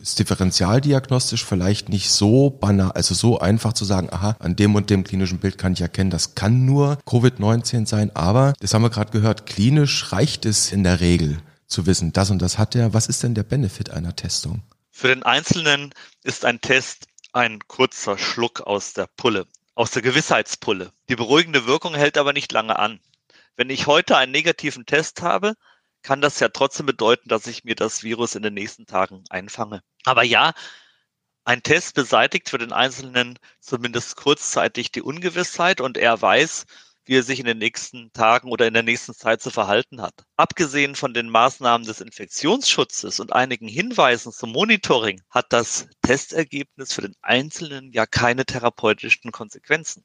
ist 0.00 0.18
differentialdiagnostisch 0.18 1.44
vielleicht 1.44 1.88
nicht 1.88 2.10
so 2.10 2.50
banal, 2.50 2.90
also 2.92 3.14
so 3.14 3.38
einfach 3.38 3.74
zu 3.74 3.84
sagen, 3.84 4.08
aha, 4.10 4.34
an 4.40 4.56
dem 4.56 4.74
und 4.74 4.90
dem 4.90 5.04
klinischen 5.04 5.38
Bild 5.38 5.56
kann 5.56 5.72
ich 5.72 5.80
erkennen, 5.80 6.10
das 6.10 6.34
kann 6.34 6.64
nur 6.64 6.98
Covid-19 7.06 7.86
sein, 7.86 8.14
aber 8.14 8.54
das 8.58 8.74
haben 8.74 8.82
wir 8.82 8.90
gerade 8.90 9.12
gehört, 9.12 9.46
klinisch 9.46 10.12
reicht 10.12 10.44
es 10.44 10.72
in 10.72 10.82
der 10.82 10.98
Regel 10.98 11.38
zu 11.68 11.86
wissen, 11.86 12.12
das 12.12 12.30
und 12.30 12.42
das 12.42 12.58
hat 12.58 12.74
er. 12.74 12.92
Was 12.92 13.06
ist 13.06 13.22
denn 13.22 13.34
der 13.34 13.44
Benefit 13.44 13.90
einer 13.90 14.16
Testung? 14.16 14.62
Für 14.90 15.08
den 15.08 15.22
Einzelnen 15.22 15.92
ist 16.24 16.44
ein 16.44 16.60
Test 16.60 17.06
ein 17.32 17.60
kurzer 17.68 18.18
Schluck 18.18 18.62
aus 18.62 18.94
der 18.94 19.08
Pulle. 19.16 19.46
Aus 19.76 19.90
der 19.92 20.02
Gewissheitspulle. 20.02 20.90
Die 21.08 21.16
beruhigende 21.16 21.66
Wirkung 21.66 21.94
hält 21.94 22.18
aber 22.18 22.32
nicht 22.32 22.50
lange 22.50 22.78
an. 22.78 22.98
Wenn 23.56 23.70
ich 23.70 23.86
heute 23.86 24.16
einen 24.16 24.32
negativen 24.32 24.86
Test 24.86 25.22
habe, 25.22 25.54
kann 26.02 26.20
das 26.20 26.40
ja 26.40 26.48
trotzdem 26.48 26.86
bedeuten, 26.86 27.28
dass 27.28 27.46
ich 27.46 27.62
mir 27.62 27.74
das 27.74 28.02
Virus 28.02 28.34
in 28.34 28.42
den 28.42 28.54
nächsten 28.54 28.86
Tagen 28.86 29.24
einfange. 29.28 29.82
Aber 30.04 30.22
ja, 30.22 30.54
ein 31.44 31.62
Test 31.62 31.94
beseitigt 31.94 32.48
für 32.48 32.58
den 32.58 32.72
Einzelnen 32.72 33.38
zumindest 33.60 34.16
kurzzeitig 34.16 34.92
die 34.92 35.02
Ungewissheit 35.02 35.80
und 35.80 35.98
er 35.98 36.20
weiß, 36.20 36.64
wie 37.06 37.16
er 37.16 37.22
sich 37.22 37.40
in 37.40 37.46
den 37.46 37.58
nächsten 37.58 38.12
Tagen 38.12 38.50
oder 38.50 38.66
in 38.66 38.74
der 38.74 38.82
nächsten 38.82 39.14
Zeit 39.14 39.40
zu 39.40 39.50
verhalten 39.50 40.02
hat. 40.02 40.24
Abgesehen 40.36 40.94
von 40.94 41.14
den 41.14 41.30
Maßnahmen 41.30 41.86
des 41.86 42.00
Infektionsschutzes 42.00 43.20
und 43.20 43.32
einigen 43.32 43.68
Hinweisen 43.68 44.32
zum 44.32 44.52
Monitoring 44.52 45.22
hat 45.30 45.46
das 45.50 45.88
Testergebnis 46.02 46.92
für 46.92 47.02
den 47.02 47.14
Einzelnen 47.22 47.92
ja 47.92 48.06
keine 48.06 48.44
therapeutischen 48.44 49.32
Konsequenzen. 49.32 50.04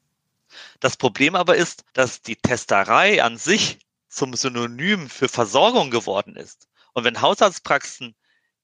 Das 0.80 0.96
Problem 0.96 1.34
aber 1.34 1.56
ist, 1.56 1.84
dass 1.92 2.22
die 2.22 2.36
Testerei 2.36 3.22
an 3.22 3.36
sich 3.36 3.78
zum 4.08 4.34
Synonym 4.34 5.10
für 5.10 5.28
Versorgung 5.28 5.90
geworden 5.90 6.36
ist. 6.36 6.68
Und 6.92 7.04
wenn 7.04 7.20
Hausarztpraxen 7.20 8.14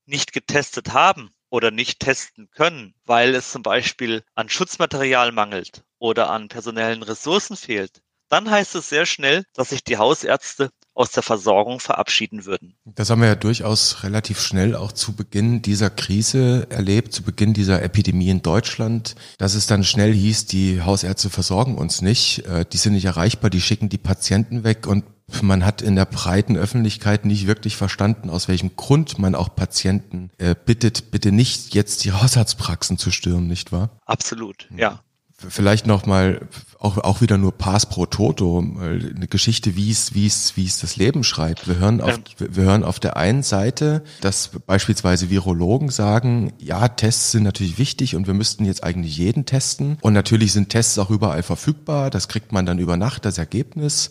nicht 0.06 0.32
getestet 0.32 0.92
haben, 0.92 1.30
oder 1.50 1.70
nicht 1.70 2.00
testen 2.00 2.50
können, 2.50 2.94
weil 3.04 3.34
es 3.34 3.52
zum 3.52 3.62
Beispiel 3.62 4.22
an 4.34 4.48
Schutzmaterial 4.48 5.32
mangelt 5.32 5.84
oder 5.98 6.30
an 6.30 6.48
personellen 6.48 7.02
Ressourcen 7.02 7.56
fehlt, 7.56 8.02
dann 8.28 8.50
heißt 8.50 8.74
es 8.74 8.88
sehr 8.88 9.06
schnell, 9.06 9.44
dass 9.54 9.70
sich 9.70 9.84
die 9.84 9.96
Hausärzte 9.98 10.70
aus 10.94 11.12
der 11.12 11.22
Versorgung 11.22 11.78
verabschieden 11.78 12.44
würden. 12.44 12.74
Das 12.84 13.08
haben 13.08 13.20
wir 13.20 13.28
ja 13.28 13.36
durchaus 13.36 14.02
relativ 14.02 14.40
schnell 14.40 14.74
auch 14.74 14.90
zu 14.90 15.14
Beginn 15.14 15.62
dieser 15.62 15.90
Krise 15.90 16.66
erlebt, 16.70 17.12
zu 17.12 17.22
Beginn 17.22 17.54
dieser 17.54 17.82
Epidemie 17.82 18.30
in 18.30 18.42
Deutschland, 18.42 19.14
dass 19.38 19.54
es 19.54 19.68
dann 19.68 19.84
schnell 19.84 20.12
hieß, 20.12 20.46
die 20.46 20.82
Hausärzte 20.82 21.30
versorgen 21.30 21.78
uns 21.78 22.02
nicht, 22.02 22.44
äh, 22.46 22.64
die 22.64 22.78
sind 22.78 22.94
nicht 22.94 23.04
erreichbar, 23.04 23.48
die 23.48 23.60
schicken 23.60 23.88
die 23.88 23.98
Patienten 23.98 24.64
weg 24.64 24.88
und 24.88 25.04
man 25.42 25.64
hat 25.64 25.82
in 25.82 25.94
der 25.94 26.06
breiten 26.06 26.56
Öffentlichkeit 26.56 27.24
nicht 27.24 27.46
wirklich 27.46 27.76
verstanden, 27.76 28.30
aus 28.30 28.48
welchem 28.48 28.74
Grund 28.76 29.18
man 29.18 29.34
auch 29.34 29.54
Patienten 29.54 30.30
äh, 30.38 30.54
bittet, 30.54 31.10
bitte 31.10 31.32
nicht 31.32 31.74
jetzt 31.74 32.04
die 32.04 32.12
Hausarztpraxen 32.12 32.98
zu 32.98 33.10
stören, 33.10 33.46
nicht 33.46 33.70
wahr? 33.70 33.90
Absolut, 34.06 34.68
ja. 34.74 35.02
Vielleicht 35.40 35.86
noch 35.86 36.04
mal 36.04 36.40
auch 36.80 36.98
auch 36.98 37.20
wieder 37.20 37.38
nur 37.38 37.52
Pass 37.52 37.86
pro 37.86 38.06
Toto, 38.06 38.58
eine 38.58 39.28
Geschichte, 39.28 39.76
wie 39.76 39.88
es 39.88 40.12
wie 40.12 40.26
es 40.26 40.56
wie 40.56 40.66
es 40.66 40.80
das 40.80 40.96
Leben 40.96 41.22
schreibt. 41.22 41.68
Wir 41.68 41.76
hören 41.78 42.00
auf 42.00 42.18
wir 42.38 42.64
hören 42.64 42.82
auf 42.82 42.98
der 42.98 43.16
einen 43.16 43.44
Seite, 43.44 44.02
dass 44.20 44.50
beispielsweise 44.66 45.30
Virologen 45.30 45.90
sagen, 45.90 46.52
ja 46.58 46.88
Tests 46.88 47.30
sind 47.30 47.44
natürlich 47.44 47.78
wichtig 47.78 48.16
und 48.16 48.26
wir 48.26 48.34
müssten 48.34 48.64
jetzt 48.64 48.82
eigentlich 48.82 49.16
jeden 49.16 49.46
testen 49.46 49.98
und 50.00 50.12
natürlich 50.12 50.52
sind 50.52 50.70
Tests 50.70 50.98
auch 50.98 51.10
überall 51.10 51.44
verfügbar. 51.44 52.10
Das 52.10 52.26
kriegt 52.26 52.50
man 52.50 52.66
dann 52.66 52.80
über 52.80 52.96
Nacht 52.96 53.24
das 53.24 53.38
Ergebnis. 53.38 54.10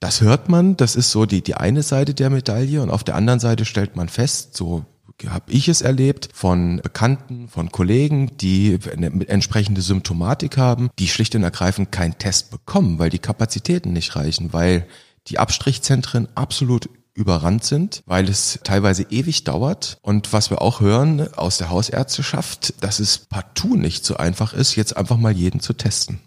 Das 0.00 0.22
hört 0.22 0.48
man, 0.48 0.76
das 0.76 0.96
ist 0.96 1.12
so 1.12 1.24
die, 1.24 1.40
die 1.40 1.54
eine 1.54 1.84
Seite 1.84 2.14
der 2.14 2.30
Medaille 2.30 2.82
und 2.82 2.90
auf 2.90 3.04
der 3.04 3.14
anderen 3.14 3.38
Seite 3.38 3.64
stellt 3.64 3.94
man 3.94 4.08
fest, 4.08 4.56
so 4.56 4.84
habe 5.26 5.52
ich 5.52 5.68
es 5.68 5.80
erlebt 5.80 6.28
von 6.32 6.80
Bekannten, 6.82 7.48
von 7.48 7.70
Kollegen, 7.70 8.36
die 8.38 8.78
eine 8.92 9.28
entsprechende 9.28 9.82
Symptomatik 9.82 10.56
haben, 10.56 10.90
die 10.98 11.08
schlicht 11.08 11.34
und 11.34 11.42
ergreifend 11.42 11.92
keinen 11.92 12.18
Test 12.18 12.50
bekommen, 12.50 12.98
weil 12.98 13.10
die 13.10 13.18
Kapazitäten 13.18 13.92
nicht 13.92 14.16
reichen, 14.16 14.52
weil 14.52 14.86
die 15.28 15.38
Abstrichzentren 15.38 16.28
absolut 16.34 16.88
überrannt 17.14 17.64
sind, 17.64 18.02
weil 18.06 18.28
es 18.28 18.60
teilweise 18.64 19.04
ewig 19.10 19.44
dauert. 19.44 19.98
Und 20.02 20.32
was 20.32 20.50
wir 20.50 20.60
auch 20.60 20.80
hören 20.80 21.32
aus 21.34 21.58
der 21.58 21.70
Hausärzteschaft, 21.70 22.82
dass 22.82 22.98
es 22.98 23.18
partout 23.18 23.76
nicht 23.76 24.04
so 24.04 24.16
einfach 24.16 24.52
ist, 24.52 24.74
jetzt 24.74 24.96
einfach 24.96 25.16
mal 25.16 25.32
jeden 25.32 25.60
zu 25.60 25.72
testen. 25.74 26.20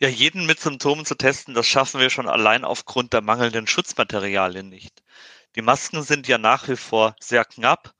Ja, 0.00 0.08
jeden 0.08 0.44
mit 0.44 0.60
Symptomen 0.60 1.06
zu 1.06 1.14
testen, 1.14 1.54
das 1.54 1.66
schaffen 1.66 2.00
wir 2.00 2.10
schon 2.10 2.28
allein 2.28 2.64
aufgrund 2.64 3.12
der 3.12 3.22
mangelnden 3.22 3.66
Schutzmaterialien 3.66 4.68
nicht. 4.68 5.02
Die 5.56 5.62
Masken 5.62 6.02
sind 6.02 6.28
ja 6.28 6.36
nach 6.36 6.68
wie 6.68 6.76
vor 6.76 7.14
sehr 7.20 7.44
knapp, 7.44 7.94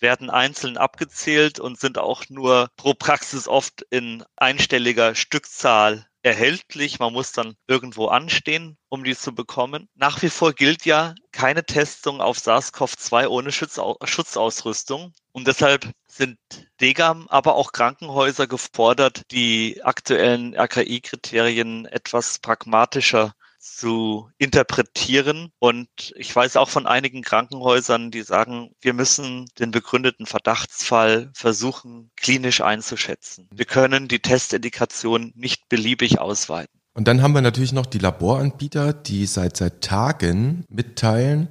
werden 0.00 0.30
einzeln 0.30 0.76
abgezählt 0.76 1.60
und 1.60 1.78
sind 1.78 1.98
auch 1.98 2.24
nur 2.28 2.70
pro 2.76 2.94
Praxis 2.94 3.48
oft 3.48 3.82
in 3.90 4.24
einstelliger 4.36 5.14
Stückzahl 5.14 6.06
erhältlich. 6.22 6.98
Man 6.98 7.12
muss 7.12 7.32
dann 7.32 7.56
irgendwo 7.66 8.08
anstehen, 8.08 8.76
um 8.88 9.04
die 9.04 9.16
zu 9.16 9.34
bekommen. 9.34 9.88
Nach 9.94 10.20
wie 10.22 10.30
vor 10.30 10.52
gilt 10.52 10.84
ja 10.84 11.14
keine 11.32 11.64
Testung 11.64 12.20
auf 12.20 12.38
SARS-CoV-2 12.38 13.28
ohne 13.28 13.52
Schutzausrüstung. 13.52 15.12
Und 15.32 15.46
deshalb 15.46 15.90
sind 16.06 16.38
Degam, 16.80 17.28
aber 17.28 17.54
auch 17.54 17.72
Krankenhäuser 17.72 18.46
gefordert, 18.48 19.22
die 19.30 19.80
aktuellen 19.84 20.54
RKI-Kriterien 20.54 21.86
etwas 21.86 22.40
pragmatischer 22.40 23.34
zu 23.76 24.30
interpretieren. 24.38 25.50
Und 25.58 25.88
ich 26.16 26.34
weiß 26.34 26.56
auch 26.56 26.68
von 26.68 26.86
einigen 26.86 27.22
Krankenhäusern, 27.22 28.10
die 28.10 28.22
sagen, 28.22 28.70
wir 28.80 28.94
müssen 28.94 29.46
den 29.58 29.70
begründeten 29.70 30.26
Verdachtsfall 30.26 31.30
versuchen, 31.34 32.10
klinisch 32.16 32.60
einzuschätzen. 32.60 33.48
Wir 33.52 33.64
können 33.64 34.08
die 34.08 34.20
Testindikation 34.20 35.32
nicht 35.34 35.68
beliebig 35.68 36.18
ausweiten. 36.18 36.78
Und 36.94 37.06
dann 37.06 37.22
haben 37.22 37.32
wir 37.32 37.42
natürlich 37.42 37.72
noch 37.72 37.86
die 37.86 38.00
Laboranbieter, 38.00 38.92
die 38.92 39.26
seit, 39.26 39.56
seit 39.56 39.82
Tagen 39.82 40.64
mitteilen, 40.68 41.48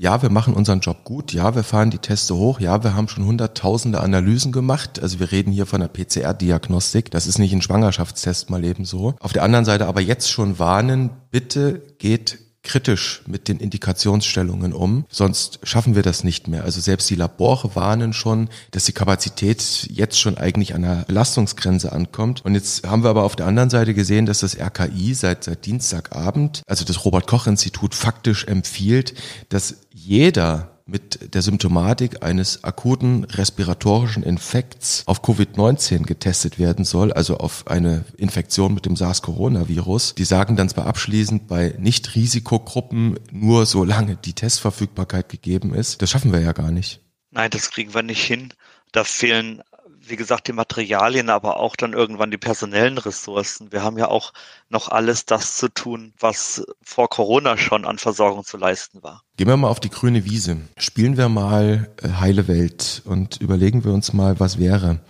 ja, 0.00 0.22
wir 0.22 0.30
machen 0.30 0.54
unseren 0.54 0.80
Job 0.80 1.04
gut, 1.04 1.34
ja, 1.34 1.54
wir 1.54 1.62
fahren 1.62 1.90
die 1.90 1.98
Teste 1.98 2.34
hoch, 2.34 2.58
ja, 2.58 2.82
wir 2.82 2.94
haben 2.94 3.06
schon 3.06 3.26
hunderttausende 3.26 4.00
Analysen 4.00 4.50
gemacht. 4.50 4.98
Also 5.02 5.20
wir 5.20 5.30
reden 5.30 5.52
hier 5.52 5.66
von 5.66 5.82
der 5.82 5.88
PCR-Diagnostik. 5.88 7.10
Das 7.10 7.26
ist 7.26 7.38
nicht 7.38 7.52
ein 7.52 7.60
Schwangerschaftstest 7.60 8.48
mal 8.48 8.64
eben 8.64 8.86
so. 8.86 9.12
Auf 9.20 9.34
der 9.34 9.42
anderen 9.42 9.66
Seite 9.66 9.86
aber 9.86 10.00
jetzt 10.00 10.30
schon 10.30 10.58
warnen, 10.58 11.10
bitte 11.30 11.82
geht 11.98 12.38
kritisch 12.62 13.22
mit 13.26 13.48
den 13.48 13.58
Indikationsstellungen 13.58 14.72
um, 14.72 15.06
sonst 15.08 15.60
schaffen 15.62 15.94
wir 15.94 16.02
das 16.02 16.24
nicht 16.24 16.46
mehr. 16.46 16.64
Also 16.64 16.80
selbst 16.80 17.08
die 17.08 17.14
Labore 17.14 17.74
warnen 17.74 18.12
schon, 18.12 18.48
dass 18.70 18.84
die 18.84 18.92
Kapazität 18.92 19.88
jetzt 19.90 20.20
schon 20.20 20.36
eigentlich 20.36 20.74
an 20.74 20.82
der 20.82 21.04
Belastungsgrenze 21.06 21.92
ankommt. 21.92 22.44
Und 22.44 22.54
jetzt 22.54 22.86
haben 22.86 23.02
wir 23.02 23.10
aber 23.10 23.24
auf 23.24 23.36
der 23.36 23.46
anderen 23.46 23.70
Seite 23.70 23.94
gesehen, 23.94 24.26
dass 24.26 24.40
das 24.40 24.58
RKI 24.58 25.14
seit, 25.14 25.44
seit 25.44 25.64
Dienstagabend, 25.64 26.62
also 26.66 26.84
das 26.84 27.04
Robert 27.04 27.26
Koch 27.26 27.46
Institut 27.46 27.94
faktisch 27.94 28.44
empfiehlt, 28.44 29.14
dass 29.48 29.76
jeder 29.92 30.69
mit 30.90 31.34
der 31.34 31.42
Symptomatik 31.42 32.22
eines 32.22 32.64
akuten 32.64 33.24
respiratorischen 33.24 34.22
Infekts 34.22 35.02
auf 35.06 35.22
Covid-19 35.22 36.04
getestet 36.04 36.58
werden 36.58 36.84
soll, 36.84 37.12
also 37.12 37.38
auf 37.38 37.66
eine 37.66 38.04
Infektion 38.16 38.74
mit 38.74 38.86
dem 38.86 38.96
SARS-Coronavirus. 38.96 40.14
Die 40.16 40.24
sagen 40.24 40.56
dann 40.56 40.68
zwar 40.68 40.86
abschließend 40.86 41.46
bei 41.46 41.74
Nicht-Risikogruppen 41.78 43.18
nur 43.30 43.66
solange 43.66 44.16
die 44.16 44.32
Testverfügbarkeit 44.32 45.28
gegeben 45.28 45.74
ist. 45.74 46.02
Das 46.02 46.10
schaffen 46.10 46.32
wir 46.32 46.40
ja 46.40 46.52
gar 46.52 46.70
nicht. 46.70 47.00
Nein, 47.30 47.50
das 47.50 47.70
kriegen 47.70 47.94
wir 47.94 48.02
nicht 48.02 48.24
hin. 48.24 48.52
Da 48.92 49.04
fehlen 49.04 49.62
wie 50.10 50.16
gesagt, 50.16 50.48
die 50.48 50.52
Materialien, 50.52 51.30
aber 51.30 51.58
auch 51.58 51.76
dann 51.76 51.92
irgendwann 51.92 52.30
die 52.30 52.38
personellen 52.38 52.98
Ressourcen. 52.98 53.72
Wir 53.72 53.82
haben 53.82 53.96
ja 53.96 54.08
auch 54.08 54.32
noch 54.68 54.88
alles 54.88 55.24
das 55.24 55.56
zu 55.56 55.68
tun, 55.68 56.12
was 56.18 56.64
vor 56.82 57.08
Corona 57.08 57.56
schon 57.56 57.84
an 57.84 57.98
Versorgung 57.98 58.44
zu 58.44 58.56
leisten 58.56 59.02
war. 59.02 59.22
Gehen 59.36 59.48
wir 59.48 59.56
mal 59.56 59.68
auf 59.68 59.80
die 59.80 59.90
grüne 59.90 60.24
Wiese. 60.24 60.58
Spielen 60.76 61.16
wir 61.16 61.28
mal 61.28 61.90
äh, 62.02 62.08
heile 62.20 62.48
Welt 62.48 63.02
und 63.04 63.40
überlegen 63.40 63.84
wir 63.84 63.92
uns 63.92 64.12
mal, 64.12 64.38
was 64.40 64.58
wäre, 64.58 65.00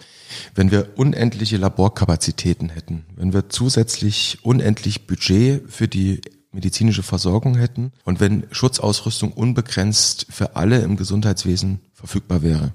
wenn 0.54 0.70
wir 0.70 0.90
unendliche 0.96 1.56
Laborkapazitäten 1.56 2.68
hätten, 2.68 3.06
wenn 3.16 3.32
wir 3.32 3.48
zusätzlich 3.48 4.38
unendlich 4.42 5.06
Budget 5.06 5.70
für 5.70 5.88
die 5.88 6.20
medizinische 6.52 7.02
Versorgung 7.02 7.56
hätten 7.56 7.92
und 8.04 8.20
wenn 8.20 8.46
Schutzausrüstung 8.50 9.32
unbegrenzt 9.32 10.26
für 10.30 10.56
alle 10.56 10.80
im 10.80 10.96
Gesundheitswesen 10.96 11.80
verfügbar 11.94 12.42
wäre. 12.42 12.72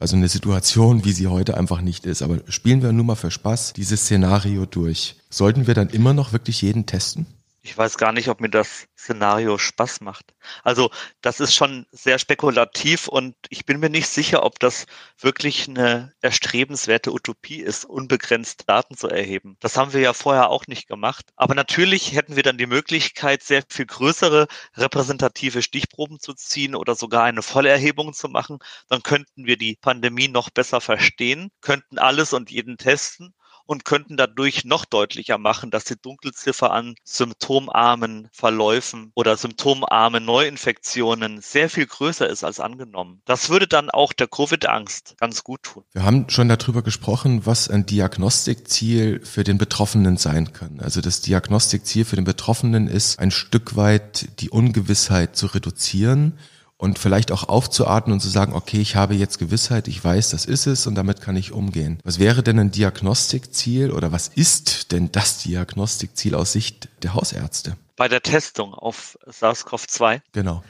Also 0.00 0.16
eine 0.16 0.28
Situation, 0.28 1.04
wie 1.04 1.12
sie 1.12 1.26
heute 1.26 1.56
einfach 1.56 1.80
nicht 1.80 2.06
ist. 2.06 2.22
Aber 2.22 2.38
spielen 2.48 2.82
wir 2.82 2.92
nur 2.92 3.04
mal 3.04 3.16
für 3.16 3.32
Spaß 3.32 3.72
dieses 3.72 4.02
Szenario 4.02 4.64
durch. 4.64 5.16
Sollten 5.28 5.66
wir 5.66 5.74
dann 5.74 5.90
immer 5.90 6.14
noch 6.14 6.32
wirklich 6.32 6.62
jeden 6.62 6.86
testen? 6.86 7.26
Ich 7.62 7.76
weiß 7.76 7.98
gar 7.98 8.12
nicht, 8.12 8.28
ob 8.28 8.40
mir 8.40 8.48
das 8.48 8.86
Szenario 8.96 9.58
Spaß 9.58 10.00
macht. 10.00 10.32
Also 10.62 10.90
das 11.20 11.40
ist 11.40 11.54
schon 11.54 11.86
sehr 11.90 12.18
spekulativ 12.18 13.08
und 13.08 13.34
ich 13.50 13.66
bin 13.66 13.80
mir 13.80 13.90
nicht 13.90 14.08
sicher, 14.08 14.44
ob 14.44 14.58
das 14.60 14.86
wirklich 15.18 15.68
eine 15.68 16.14
erstrebenswerte 16.20 17.12
Utopie 17.12 17.60
ist, 17.60 17.84
unbegrenzt 17.84 18.68
Daten 18.68 18.96
zu 18.96 19.08
erheben. 19.08 19.56
Das 19.60 19.76
haben 19.76 19.92
wir 19.92 20.00
ja 20.00 20.12
vorher 20.14 20.50
auch 20.50 20.66
nicht 20.68 20.86
gemacht. 20.88 21.26
Aber 21.36 21.54
natürlich 21.54 22.12
hätten 22.12 22.36
wir 22.36 22.42
dann 22.44 22.58
die 22.58 22.66
Möglichkeit, 22.66 23.42
sehr 23.42 23.64
viel 23.68 23.86
größere 23.86 24.46
repräsentative 24.76 25.60
Stichproben 25.62 26.20
zu 26.20 26.34
ziehen 26.34 26.74
oder 26.74 26.94
sogar 26.94 27.24
eine 27.24 27.42
Vollerhebung 27.42 28.14
zu 28.14 28.28
machen. 28.28 28.58
Dann 28.88 29.02
könnten 29.02 29.46
wir 29.46 29.56
die 29.56 29.76
Pandemie 29.80 30.28
noch 30.28 30.50
besser 30.50 30.80
verstehen, 30.80 31.50
könnten 31.60 31.98
alles 31.98 32.32
und 32.32 32.50
jeden 32.50 32.78
testen 32.78 33.34
und 33.68 33.84
könnten 33.84 34.16
dadurch 34.16 34.64
noch 34.64 34.86
deutlicher 34.86 35.36
machen, 35.36 35.70
dass 35.70 35.84
die 35.84 36.00
Dunkelziffer 36.00 36.72
an 36.72 36.94
symptomarmen 37.04 38.28
Verläufen 38.32 39.12
oder 39.14 39.36
symptomarmen 39.36 40.24
Neuinfektionen 40.24 41.42
sehr 41.42 41.68
viel 41.68 41.86
größer 41.86 42.26
ist 42.26 42.44
als 42.44 42.60
angenommen. 42.60 43.20
Das 43.26 43.50
würde 43.50 43.68
dann 43.68 43.90
auch 43.90 44.14
der 44.14 44.26
Covid-Angst 44.26 45.16
ganz 45.18 45.44
gut 45.44 45.64
tun. 45.64 45.84
Wir 45.92 46.02
haben 46.02 46.30
schon 46.30 46.48
darüber 46.48 46.80
gesprochen, 46.82 47.44
was 47.44 47.68
ein 47.68 47.84
Diagnostikziel 47.84 49.20
für 49.22 49.44
den 49.44 49.58
Betroffenen 49.58 50.16
sein 50.16 50.54
kann. 50.54 50.80
Also 50.80 51.02
das 51.02 51.20
Diagnostikziel 51.20 52.06
für 52.06 52.16
den 52.16 52.24
Betroffenen 52.24 52.88
ist, 52.88 53.18
ein 53.18 53.30
Stück 53.30 53.76
weit 53.76 54.40
die 54.40 54.48
Ungewissheit 54.48 55.36
zu 55.36 55.44
reduzieren 55.46 56.38
und 56.78 56.98
vielleicht 56.98 57.32
auch 57.32 57.48
aufzuatmen 57.48 58.14
und 58.14 58.20
zu 58.20 58.28
sagen, 58.28 58.54
okay, 58.54 58.80
ich 58.80 58.96
habe 58.96 59.14
jetzt 59.14 59.38
Gewissheit, 59.38 59.88
ich 59.88 60.02
weiß, 60.02 60.30
das 60.30 60.46
ist 60.46 60.66
es 60.66 60.86
und 60.86 60.94
damit 60.94 61.20
kann 61.20 61.36
ich 61.36 61.52
umgehen. 61.52 61.98
Was 62.04 62.18
wäre 62.18 62.42
denn 62.42 62.58
ein 62.58 62.70
Diagnostikziel 62.70 63.90
oder 63.90 64.12
was 64.12 64.28
ist 64.28 64.92
denn 64.92 65.12
das 65.12 65.42
Diagnostikziel 65.42 66.34
aus 66.34 66.52
Sicht 66.52 66.88
der 67.02 67.14
Hausärzte? 67.14 67.76
Bei 67.96 68.08
der 68.08 68.22
Testung 68.22 68.74
auf 68.74 69.18
SARS-CoV-2. 69.26 70.20
Genau 70.32 70.62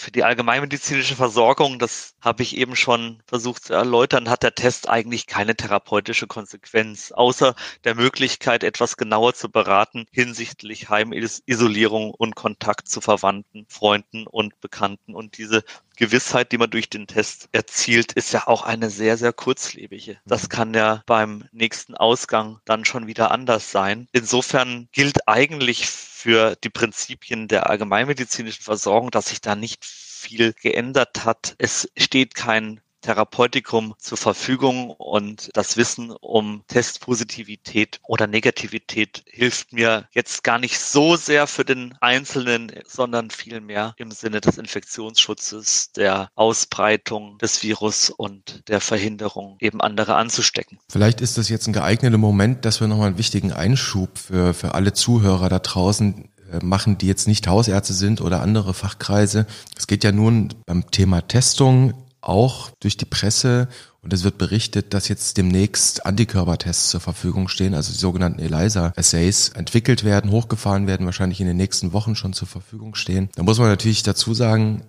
für 0.00 0.10
die 0.10 0.24
allgemeinmedizinische 0.24 1.14
Versorgung, 1.14 1.78
das 1.78 2.14
habe 2.22 2.42
ich 2.42 2.56
eben 2.56 2.74
schon 2.74 3.22
versucht 3.26 3.64
zu 3.64 3.74
erläutern, 3.74 4.30
hat 4.30 4.42
der 4.42 4.54
Test 4.54 4.88
eigentlich 4.88 5.26
keine 5.26 5.54
therapeutische 5.54 6.26
Konsequenz, 6.26 7.12
außer 7.12 7.54
der 7.84 7.94
Möglichkeit, 7.94 8.64
etwas 8.64 8.96
genauer 8.96 9.34
zu 9.34 9.50
beraten 9.50 10.06
hinsichtlich 10.10 10.88
Heimisolierung 10.88 12.12
und 12.12 12.34
Kontakt 12.34 12.88
zu 12.88 13.00
Verwandten, 13.00 13.66
Freunden 13.68 14.26
und 14.26 14.58
Bekannten. 14.60 15.14
Und 15.14 15.36
diese 15.36 15.64
Gewissheit, 15.96 16.50
die 16.52 16.58
man 16.58 16.70
durch 16.70 16.88
den 16.88 17.06
Test 17.06 17.50
erzielt, 17.52 18.12
ist 18.14 18.32
ja 18.32 18.46
auch 18.46 18.62
eine 18.62 18.88
sehr, 18.88 19.18
sehr 19.18 19.34
kurzlebige. 19.34 20.18
Das 20.24 20.48
kann 20.48 20.72
ja 20.72 21.02
beim 21.04 21.44
nächsten 21.52 21.94
Ausgang 21.94 22.58
dann 22.64 22.86
schon 22.86 23.06
wieder 23.06 23.30
anders 23.30 23.70
sein. 23.70 24.08
Insofern 24.12 24.88
gilt 24.92 25.28
eigentlich 25.28 25.86
für 26.20 26.56
die 26.56 26.70
Prinzipien 26.70 27.48
der 27.48 27.70
allgemeinmedizinischen 27.70 28.62
Versorgung, 28.62 29.10
dass 29.10 29.28
sich 29.30 29.40
da 29.40 29.56
nicht 29.56 29.84
viel 29.84 30.52
geändert 30.52 31.24
hat. 31.24 31.54
Es 31.58 31.90
steht 31.96 32.34
kein 32.34 32.80
Therapeutikum 33.00 33.94
zur 33.98 34.18
Verfügung 34.18 34.90
und 34.90 35.50
das 35.54 35.76
Wissen 35.76 36.10
um 36.10 36.62
Testpositivität 36.66 38.00
oder 38.06 38.26
Negativität 38.26 39.22
hilft 39.26 39.72
mir 39.72 40.08
jetzt 40.12 40.44
gar 40.44 40.58
nicht 40.58 40.78
so 40.78 41.16
sehr 41.16 41.46
für 41.46 41.64
den 41.64 41.94
Einzelnen, 42.00 42.72
sondern 42.86 43.30
vielmehr 43.30 43.94
im 43.96 44.10
Sinne 44.10 44.40
des 44.40 44.58
Infektionsschutzes, 44.58 45.92
der 45.92 46.30
Ausbreitung 46.34 47.38
des 47.38 47.62
Virus 47.62 48.10
und 48.10 48.68
der 48.68 48.80
Verhinderung, 48.80 49.56
eben 49.60 49.80
andere 49.80 50.16
anzustecken. 50.16 50.78
Vielleicht 50.90 51.20
ist 51.20 51.38
das 51.38 51.48
jetzt 51.48 51.66
ein 51.66 51.72
geeigneter 51.72 52.18
Moment, 52.18 52.64
dass 52.64 52.80
wir 52.80 52.88
nochmal 52.88 53.08
einen 53.08 53.18
wichtigen 53.18 53.52
Einschub 53.52 54.18
für, 54.18 54.54
für 54.54 54.74
alle 54.74 54.92
Zuhörer 54.92 55.48
da 55.48 55.58
draußen 55.58 56.28
äh, 56.52 56.64
machen, 56.64 56.98
die 56.98 57.06
jetzt 57.06 57.28
nicht 57.28 57.46
Hausärzte 57.46 57.94
sind 57.94 58.20
oder 58.20 58.40
andere 58.42 58.74
Fachkreise. 58.74 59.46
Es 59.76 59.86
geht 59.86 60.04
ja 60.04 60.12
nun 60.12 60.54
beim 60.66 60.90
Thema 60.90 61.26
Testung 61.26 61.94
auch 62.20 62.70
durch 62.80 62.96
die 62.96 63.04
Presse 63.04 63.68
und 64.02 64.12
es 64.12 64.24
wird 64.24 64.38
berichtet, 64.38 64.94
dass 64.94 65.08
jetzt 65.08 65.36
demnächst 65.36 66.06
Antikörpertests 66.06 66.88
zur 66.88 67.00
Verfügung 67.00 67.48
stehen, 67.48 67.74
also 67.74 67.92
die 67.92 67.98
sogenannten 67.98 68.40
ELISA-Assays 68.40 69.50
entwickelt 69.50 70.04
werden, 70.04 70.30
hochgefahren 70.30 70.86
werden, 70.86 71.04
wahrscheinlich 71.04 71.40
in 71.40 71.46
den 71.46 71.58
nächsten 71.58 71.92
Wochen 71.92 72.16
schon 72.16 72.32
zur 72.32 72.48
Verfügung 72.48 72.94
stehen. 72.94 73.28
Da 73.34 73.42
muss 73.42 73.58
man 73.58 73.68
natürlich 73.68 74.02
dazu 74.02 74.32
sagen, 74.32 74.84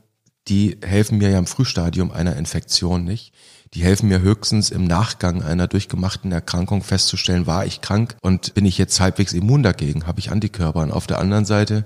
die 0.48 0.78
helfen 0.82 1.18
mir 1.18 1.30
ja 1.30 1.40
im 1.40 1.46
Frühstadium 1.46 2.12
einer 2.12 2.36
Infektion 2.36 3.04
nicht. 3.04 3.34
Die 3.74 3.84
helfen 3.84 4.10
mir 4.10 4.22
höchstens 4.22 4.70
im 4.70 4.86
Nachgang 4.86 5.44
einer 5.44 5.68
durchgemachten 5.68 6.32
Erkrankung 6.32 6.84
festzustellen, 6.84 7.48
war 7.48 7.66
ich 7.66 7.82
krank 7.82 8.18
und 8.22 8.54
bin 8.54 8.66
ich 8.66 8.78
jetzt 8.78 9.00
halbwegs 9.00 9.34
immun 9.34 9.64
dagegen, 9.64 10.08
habe 10.08 10.20
ich 10.20 10.32
Antikörper. 10.32 10.82
Und 10.82 10.92
auf 10.92 11.08
der 11.08 11.20
anderen 11.20 11.46
Seite 11.46 11.86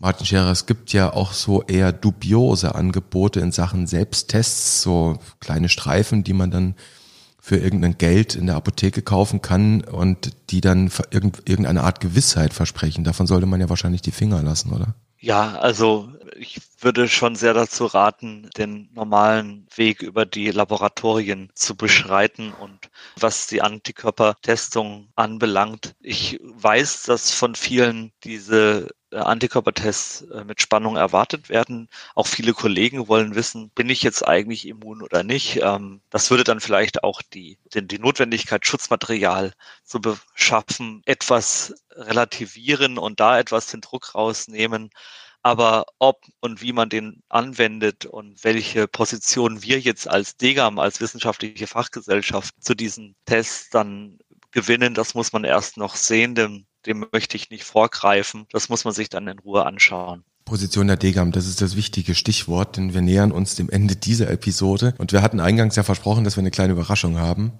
Martin 0.00 0.26
Scherer, 0.26 0.52
es 0.52 0.66
gibt 0.66 0.92
ja 0.92 1.12
auch 1.12 1.32
so 1.32 1.62
eher 1.62 1.92
dubiose 1.92 2.74
Angebote 2.74 3.40
in 3.40 3.50
Sachen 3.50 3.88
Selbsttests, 3.88 4.80
so 4.80 5.18
kleine 5.40 5.68
Streifen, 5.68 6.22
die 6.22 6.34
man 6.34 6.52
dann 6.52 6.76
für 7.40 7.56
irgendein 7.56 7.98
Geld 7.98 8.34
in 8.34 8.46
der 8.46 8.56
Apotheke 8.56 9.02
kaufen 9.02 9.42
kann 9.42 9.82
und 9.82 10.36
die 10.50 10.60
dann 10.60 10.90
irgendeine 11.10 11.82
Art 11.82 12.00
Gewissheit 12.00 12.52
versprechen. 12.52 13.04
Davon 13.04 13.26
sollte 13.26 13.46
man 13.46 13.60
ja 13.60 13.68
wahrscheinlich 13.68 14.02
die 14.02 14.12
Finger 14.12 14.42
lassen, 14.42 14.72
oder? 14.72 14.94
Ja, 15.18 15.56
also 15.58 16.12
ich 16.38 16.60
würde 16.80 17.08
schon 17.08 17.34
sehr 17.34 17.54
dazu 17.54 17.86
raten, 17.86 18.48
den 18.56 18.88
normalen 18.92 19.66
Weg 19.74 20.02
über 20.02 20.26
die 20.26 20.50
Laboratorien 20.50 21.50
zu 21.54 21.74
beschreiten 21.74 22.52
und 22.52 22.90
was 23.16 23.48
die 23.48 23.62
Antikörpertestung 23.62 25.08
anbelangt. 25.16 25.96
Ich 26.00 26.38
weiß, 26.42 27.02
dass 27.04 27.32
von 27.32 27.56
vielen 27.56 28.12
diese 28.22 28.88
Antikörpertests 29.12 30.22
äh, 30.22 30.44
mit 30.44 30.60
Spannung 30.60 30.96
erwartet 30.96 31.48
werden. 31.48 31.88
Auch 32.14 32.26
viele 32.26 32.52
Kollegen 32.52 33.08
wollen 33.08 33.34
wissen, 33.34 33.70
bin 33.70 33.88
ich 33.88 34.02
jetzt 34.02 34.26
eigentlich 34.26 34.66
immun 34.66 35.02
oder 35.02 35.22
nicht. 35.22 35.60
Ähm, 35.62 36.00
das 36.10 36.30
würde 36.30 36.44
dann 36.44 36.60
vielleicht 36.60 37.04
auch 37.04 37.22
die, 37.22 37.58
die 37.74 37.98
Notwendigkeit, 37.98 38.66
Schutzmaterial 38.66 39.52
zu 39.84 40.00
beschaffen, 40.00 41.02
etwas 41.06 41.74
relativieren 41.92 42.98
und 42.98 43.20
da 43.20 43.38
etwas 43.38 43.66
den 43.68 43.80
Druck 43.80 44.14
rausnehmen. 44.14 44.90
Aber 45.42 45.86
ob 45.98 46.26
und 46.40 46.62
wie 46.62 46.72
man 46.72 46.88
den 46.88 47.22
anwendet 47.28 48.06
und 48.06 48.44
welche 48.44 48.88
Position 48.88 49.62
wir 49.62 49.80
jetzt 49.80 50.08
als 50.08 50.36
DEGAM, 50.36 50.78
als 50.78 51.00
wissenschaftliche 51.00 51.66
Fachgesellschaft 51.66 52.54
zu 52.62 52.74
diesen 52.74 53.16
Tests 53.24 53.70
dann 53.70 54.18
gewinnen, 54.50 54.94
das 54.94 55.14
muss 55.14 55.32
man 55.32 55.44
erst 55.44 55.76
noch 55.76 55.96
sehen, 55.96 56.34
denn 56.34 56.66
dem 56.88 57.06
möchte 57.12 57.36
ich 57.36 57.50
nicht 57.50 57.64
vorgreifen. 57.64 58.46
Das 58.50 58.68
muss 58.68 58.84
man 58.84 58.94
sich 58.94 59.08
dann 59.08 59.28
in 59.28 59.38
Ruhe 59.38 59.64
anschauen. 59.64 60.24
Position 60.44 60.86
der 60.86 60.96
Degam, 60.96 61.30
das 61.30 61.46
ist 61.46 61.60
das 61.60 61.76
wichtige 61.76 62.14
Stichwort, 62.14 62.78
denn 62.78 62.94
wir 62.94 63.02
nähern 63.02 63.32
uns 63.32 63.54
dem 63.54 63.68
Ende 63.68 63.96
dieser 63.96 64.30
Episode 64.30 64.94
und 64.96 65.12
wir 65.12 65.20
hatten 65.20 65.40
eingangs 65.40 65.76
ja 65.76 65.82
versprochen, 65.82 66.24
dass 66.24 66.36
wir 66.36 66.40
eine 66.40 66.50
kleine 66.50 66.72
Überraschung 66.72 67.18
haben. 67.18 67.52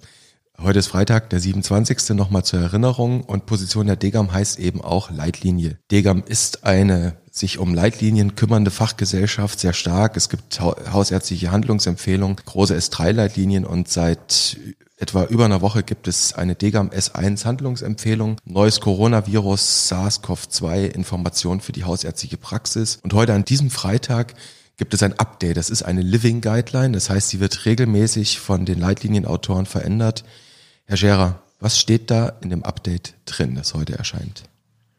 Heute 0.61 0.79
ist 0.79 0.87
Freitag, 0.87 1.29
der 1.29 1.39
27. 1.39 2.09
nochmal 2.09 2.43
zur 2.43 2.59
Erinnerung 2.59 3.21
und 3.21 3.45
Position 3.45 3.87
der 3.87 3.95
Degam 3.95 4.33
heißt 4.33 4.59
eben 4.59 4.81
auch 4.81 5.09
Leitlinie. 5.09 5.77
Degam 5.89 6.21
ist 6.25 6.65
eine 6.65 7.15
sich 7.31 7.59
um 7.59 7.73
Leitlinien 7.73 8.35
kümmernde 8.35 8.69
Fachgesellschaft 8.69 9.57
sehr 9.61 9.71
stark. 9.71 10.17
Es 10.17 10.27
gibt 10.27 10.59
hausärztliche 10.59 11.51
Handlungsempfehlungen, 11.51 12.35
große 12.45 12.75
S3-Leitlinien 12.75 13.63
und 13.63 13.87
seit 13.87 14.57
etwa 14.97 15.23
über 15.23 15.45
einer 15.45 15.61
Woche 15.61 15.81
gibt 15.81 16.09
es 16.09 16.33
eine 16.33 16.55
Degam 16.55 16.89
S1 16.89 17.45
Handlungsempfehlung, 17.45 18.35
neues 18.43 18.81
Coronavirus 18.81 19.89
SARS-CoV-2 19.89 20.87
Information 20.87 21.61
für 21.61 21.71
die 21.71 21.85
hausärztliche 21.85 22.35
Praxis. 22.35 22.99
Und 23.01 23.13
heute 23.13 23.33
an 23.33 23.45
diesem 23.45 23.69
Freitag 23.69 24.33
gibt 24.75 24.93
es 24.93 25.03
ein 25.03 25.17
Update. 25.19 25.55
Das 25.55 25.69
ist 25.69 25.83
eine 25.83 26.01
Living 26.01 26.41
Guideline. 26.41 26.91
Das 26.91 27.09
heißt, 27.09 27.29
sie 27.29 27.39
wird 27.39 27.65
regelmäßig 27.65 28.39
von 28.39 28.65
den 28.65 28.79
Leitlinienautoren 28.79 29.65
verändert. 29.65 30.25
Herr 30.89 30.97
Scherer, 30.97 31.39
was 31.59 31.79
steht 31.79 32.09
da 32.09 32.29
in 32.41 32.49
dem 32.49 32.63
Update 32.63 33.13
drin, 33.25 33.53
das 33.53 33.75
heute 33.75 33.93
erscheint? 33.93 34.45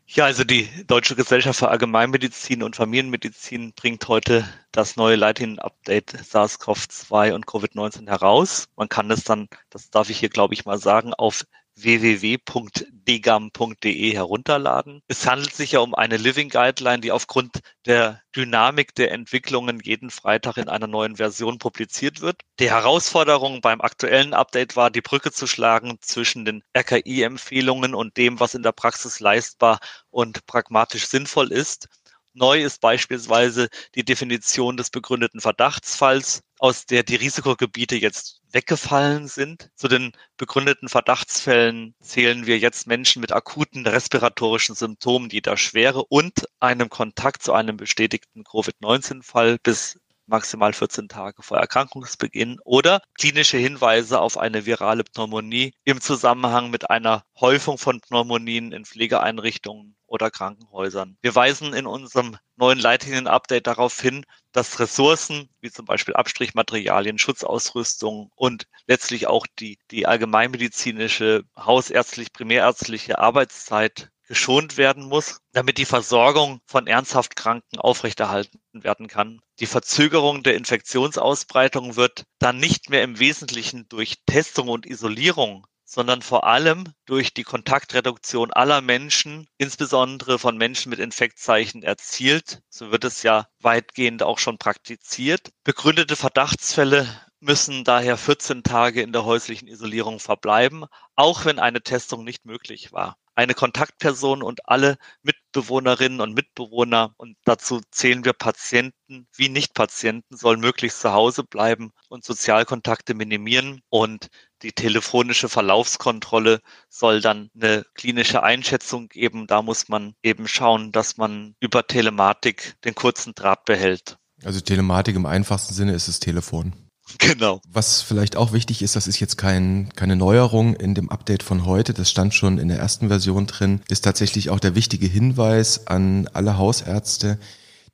Ja, 0.06 0.26
also 0.26 0.44
die 0.44 0.68
Deutsche 0.86 1.16
Gesellschaft 1.16 1.58
für 1.58 1.68
Allgemeinmedizin 1.68 2.62
und 2.62 2.76
Familienmedizin 2.76 3.72
bringt 3.74 4.06
heute 4.06 4.48
das 4.70 4.94
neue 4.94 5.16
Leitlinien-Update 5.16 6.12
SARS-CoV-2 6.12 7.32
und 7.32 7.46
Covid-19 7.46 8.06
heraus. 8.06 8.68
Man 8.76 8.88
kann 8.88 9.10
es 9.10 9.24
dann, 9.24 9.48
das 9.70 9.90
darf 9.90 10.10
ich 10.10 10.20
hier 10.20 10.28
glaube 10.28 10.54
ich 10.54 10.64
mal 10.64 10.78
sagen, 10.78 11.12
auf 11.12 11.42
www.degam.de 11.82 14.14
herunterladen. 14.14 15.02
Es 15.08 15.26
handelt 15.26 15.54
sich 15.54 15.72
ja 15.72 15.80
um 15.80 15.94
eine 15.94 16.16
Living 16.16 16.48
Guideline, 16.48 17.00
die 17.00 17.12
aufgrund 17.12 17.60
der 17.86 18.22
Dynamik 18.36 18.94
der 18.94 19.12
Entwicklungen 19.12 19.80
jeden 19.80 20.10
Freitag 20.10 20.56
in 20.56 20.68
einer 20.68 20.86
neuen 20.86 21.16
Version 21.16 21.58
publiziert 21.58 22.20
wird. 22.20 22.42
Die 22.58 22.70
Herausforderung 22.70 23.60
beim 23.60 23.80
aktuellen 23.80 24.34
Update 24.34 24.76
war, 24.76 24.90
die 24.90 25.00
Brücke 25.00 25.32
zu 25.32 25.46
schlagen 25.46 25.98
zwischen 26.00 26.44
den 26.44 26.62
RKI-Empfehlungen 26.76 27.94
und 27.94 28.16
dem, 28.16 28.38
was 28.38 28.54
in 28.54 28.62
der 28.62 28.72
Praxis 28.72 29.20
leistbar 29.20 29.80
und 30.10 30.46
pragmatisch 30.46 31.08
sinnvoll 31.08 31.52
ist. 31.52 31.88
Neu 32.32 32.62
ist 32.62 32.80
beispielsweise 32.80 33.68
die 33.94 34.04
Definition 34.04 34.76
des 34.76 34.90
begründeten 34.90 35.40
Verdachtsfalls, 35.40 36.42
aus 36.58 36.86
der 36.86 37.02
die 37.02 37.16
Risikogebiete 37.16 37.96
jetzt 37.96 38.40
weggefallen 38.52 39.26
sind. 39.26 39.70
Zu 39.74 39.88
den 39.88 40.12
begründeten 40.36 40.88
Verdachtsfällen 40.88 41.94
zählen 42.00 42.46
wir 42.46 42.58
jetzt 42.58 42.86
Menschen 42.86 43.20
mit 43.20 43.32
akuten 43.32 43.86
respiratorischen 43.86 44.76
Symptomen, 44.76 45.28
die 45.28 45.42
da 45.42 45.56
schwere 45.56 46.04
und 46.04 46.46
einem 46.60 46.88
Kontakt 46.88 47.42
zu 47.42 47.52
einem 47.52 47.76
bestätigten 47.76 48.44
Covid-19-Fall 48.44 49.58
bis 49.62 49.98
maximal 50.26 50.72
14 50.72 51.08
Tage 51.08 51.42
vor 51.42 51.58
Erkrankungsbeginn 51.58 52.60
oder 52.64 53.02
klinische 53.18 53.58
Hinweise 53.58 54.20
auf 54.20 54.38
eine 54.38 54.64
virale 54.66 55.02
Pneumonie 55.02 55.74
im 55.84 56.00
Zusammenhang 56.00 56.70
mit 56.70 56.88
einer 56.88 57.24
Häufung 57.40 57.76
von 57.78 58.00
Pneumonien 58.00 58.70
in 58.72 58.84
Pflegeeinrichtungen 58.84 59.96
oder 60.10 60.30
Krankenhäusern. 60.30 61.16
Wir 61.22 61.34
weisen 61.34 61.72
in 61.72 61.86
unserem 61.86 62.36
neuen 62.56 62.78
Leitlinien-Update 62.78 63.66
darauf 63.66 63.98
hin, 64.00 64.26
dass 64.52 64.80
Ressourcen 64.80 65.48
wie 65.60 65.70
zum 65.70 65.86
Beispiel 65.86 66.14
Abstrichmaterialien, 66.14 67.18
Schutzausrüstung 67.18 68.30
und 68.34 68.66
letztlich 68.86 69.28
auch 69.28 69.46
die, 69.58 69.78
die 69.90 70.06
allgemeinmedizinische, 70.06 71.44
hausärztlich, 71.56 72.32
primärärztliche 72.32 73.18
Arbeitszeit 73.18 74.10
geschont 74.26 74.76
werden 74.76 75.08
muss, 75.08 75.40
damit 75.52 75.76
die 75.78 75.84
Versorgung 75.84 76.60
von 76.64 76.86
ernsthaft 76.86 77.34
Kranken 77.34 77.80
aufrechterhalten 77.80 78.60
werden 78.72 79.08
kann. 79.08 79.40
Die 79.58 79.66
Verzögerung 79.66 80.44
der 80.44 80.54
Infektionsausbreitung 80.54 81.96
wird 81.96 82.22
dann 82.38 82.58
nicht 82.58 82.90
mehr 82.90 83.02
im 83.02 83.18
Wesentlichen 83.18 83.88
durch 83.88 84.18
Testung 84.26 84.68
und 84.68 84.86
Isolierung 84.86 85.66
sondern 85.90 86.22
vor 86.22 86.46
allem 86.46 86.84
durch 87.04 87.34
die 87.34 87.42
Kontaktreduktion 87.42 88.52
aller 88.52 88.80
Menschen, 88.80 89.48
insbesondere 89.58 90.38
von 90.38 90.56
Menschen 90.56 90.90
mit 90.90 91.00
Infektzeichen 91.00 91.82
erzielt. 91.82 92.62
So 92.68 92.92
wird 92.92 93.02
es 93.02 93.24
ja 93.24 93.48
weitgehend 93.58 94.22
auch 94.22 94.38
schon 94.38 94.56
praktiziert. 94.56 95.50
Begründete 95.64 96.14
Verdachtsfälle 96.14 97.08
müssen 97.40 97.82
daher 97.82 98.16
14 98.16 98.62
Tage 98.62 99.02
in 99.02 99.12
der 99.12 99.24
häuslichen 99.24 99.66
Isolierung 99.66 100.20
verbleiben, 100.20 100.84
auch 101.16 101.44
wenn 101.44 101.58
eine 101.58 101.82
Testung 101.82 102.22
nicht 102.22 102.44
möglich 102.44 102.92
war 102.92 103.16
eine 103.40 103.54
Kontaktperson 103.54 104.42
und 104.42 104.68
alle 104.68 104.98
Mitbewohnerinnen 105.22 106.20
und 106.20 106.34
Mitbewohner, 106.34 107.14
und 107.16 107.38
dazu 107.44 107.80
zählen 107.90 108.24
wir 108.26 108.34
Patienten 108.34 109.28
wie 109.34 109.48
Nicht-Patienten, 109.48 110.36
sollen 110.36 110.60
möglichst 110.60 111.00
zu 111.00 111.12
Hause 111.12 111.42
bleiben 111.42 111.92
und 112.10 112.22
Sozialkontakte 112.22 113.14
minimieren. 113.14 113.80
Und 113.88 114.28
die 114.62 114.72
telefonische 114.72 115.48
Verlaufskontrolle 115.48 116.60
soll 116.88 117.20
dann 117.20 117.50
eine 117.54 117.84
klinische 117.94 118.42
Einschätzung 118.42 119.08
geben. 119.08 119.46
Da 119.46 119.62
muss 119.62 119.88
man 119.88 120.14
eben 120.22 120.48
schauen, 120.48 120.92
dass 120.92 121.16
man 121.16 121.54
über 121.60 121.86
Telematik 121.86 122.74
den 122.84 122.94
kurzen 122.94 123.34
Draht 123.34 123.64
behält. 123.64 124.18
Also 124.44 124.60
Telematik 124.60 125.16
im 125.16 125.26
einfachsten 125.26 125.74
Sinne 125.74 125.92
ist 125.92 126.08
das 126.08 126.20
Telefon. 126.20 126.74
Genau. 127.18 127.60
Was 127.68 128.02
vielleicht 128.02 128.36
auch 128.36 128.52
wichtig 128.52 128.82
ist, 128.82 128.96
das 128.96 129.06
ist 129.06 129.20
jetzt 129.20 129.36
kein, 129.36 129.90
keine 129.96 130.16
Neuerung 130.16 130.74
in 130.74 130.94
dem 130.94 131.10
Update 131.10 131.42
von 131.42 131.66
heute, 131.66 131.92
das 131.92 132.10
stand 132.10 132.34
schon 132.34 132.58
in 132.58 132.68
der 132.68 132.78
ersten 132.78 133.08
Version 133.08 133.46
drin, 133.46 133.80
ist 133.88 134.02
tatsächlich 134.02 134.50
auch 134.50 134.60
der 134.60 134.74
wichtige 134.74 135.06
Hinweis 135.06 135.86
an 135.88 136.28
alle 136.32 136.56
Hausärzte, 136.56 137.38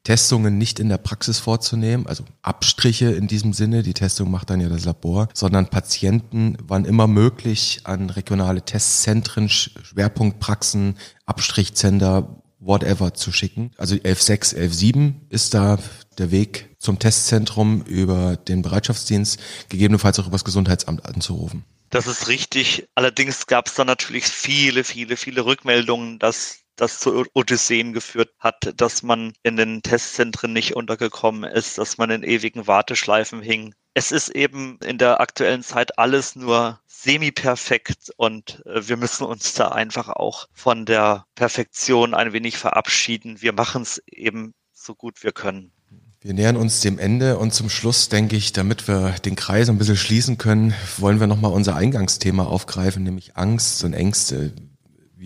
Testungen 0.06 0.56
nicht 0.56 0.78
in 0.78 0.88
der 0.88 0.98
Praxis 0.98 1.40
vorzunehmen, 1.40 2.06
also 2.06 2.22
Abstriche 2.40 3.06
in 3.06 3.26
diesem 3.26 3.52
Sinne, 3.52 3.82
die 3.82 3.92
Testung 3.92 4.30
macht 4.30 4.50
dann 4.50 4.60
ja 4.60 4.68
das 4.68 4.84
Labor, 4.84 5.28
sondern 5.34 5.66
Patienten 5.66 6.56
wann 6.62 6.84
immer 6.84 7.08
möglich 7.08 7.80
an 7.82 8.10
regionale 8.10 8.62
Testzentren, 8.62 9.48
Schwerpunktpraxen, 9.48 10.96
Abstrichzender, 11.24 12.40
whatever 12.60 13.14
zu 13.14 13.32
schicken. 13.32 13.72
Also 13.78 13.96
11.6, 13.96 14.54
11.7 14.54 15.14
ist 15.28 15.54
da 15.54 15.76
der 16.18 16.30
Weg 16.30 16.68
zum 16.78 17.00
Testzentrum 17.00 17.82
über 17.82 18.36
den 18.36 18.62
Bereitschaftsdienst, 18.62 19.40
gegebenenfalls 19.70 20.20
auch 20.20 20.28
über 20.28 20.36
das 20.36 20.44
Gesundheitsamt 20.44 21.04
anzurufen. 21.04 21.64
Das 21.90 22.06
ist 22.06 22.28
richtig. 22.28 22.86
Allerdings 22.94 23.48
gab 23.48 23.66
es 23.66 23.74
da 23.74 23.84
natürlich 23.84 24.26
viele, 24.26 24.84
viele, 24.84 25.16
viele 25.16 25.44
Rückmeldungen, 25.44 26.20
dass 26.20 26.60
das 26.76 27.00
zu 27.00 27.24
Odysseen 27.34 27.92
geführt 27.92 28.30
hat, 28.38 28.72
dass 28.76 29.02
man 29.02 29.32
in 29.42 29.56
den 29.56 29.82
Testzentren 29.82 30.52
nicht 30.52 30.76
untergekommen 30.76 31.44
ist, 31.44 31.78
dass 31.78 31.98
man 31.98 32.10
in 32.10 32.22
ewigen 32.22 32.66
Warteschleifen 32.66 33.42
hing. 33.42 33.74
Es 33.94 34.12
ist 34.12 34.28
eben 34.28 34.78
in 34.84 34.98
der 34.98 35.20
aktuellen 35.20 35.62
Zeit 35.62 35.98
alles 35.98 36.36
nur 36.36 36.80
semi-perfekt 36.86 38.10
und 38.16 38.62
äh, 38.66 38.88
wir 38.88 38.96
müssen 38.96 39.24
uns 39.24 39.54
da 39.54 39.68
einfach 39.68 40.08
auch 40.08 40.48
von 40.52 40.84
der 40.84 41.24
Perfektion 41.34 42.14
ein 42.14 42.32
wenig 42.32 42.58
verabschieden. 42.58 43.40
Wir 43.40 43.52
machen 43.52 43.82
es 43.82 44.02
eben 44.06 44.54
so 44.72 44.94
gut 44.94 45.22
wir 45.24 45.32
können. 45.32 45.72
Wir 46.20 46.34
nähern 46.34 46.56
uns 46.56 46.80
dem 46.80 46.98
Ende 46.98 47.38
und 47.38 47.54
zum 47.54 47.70
Schluss 47.70 48.08
denke 48.08 48.36
ich, 48.36 48.52
damit 48.52 48.88
wir 48.88 49.14
den 49.24 49.36
Kreis 49.36 49.68
ein 49.68 49.78
bisschen 49.78 49.96
schließen 49.96 50.38
können, 50.38 50.74
wollen 50.98 51.20
wir 51.20 51.26
nochmal 51.26 51.52
unser 51.52 51.76
Eingangsthema 51.76 52.44
aufgreifen, 52.44 53.04
nämlich 53.04 53.36
Angst 53.36 53.84
und 53.84 53.92
Ängste. 53.92 54.52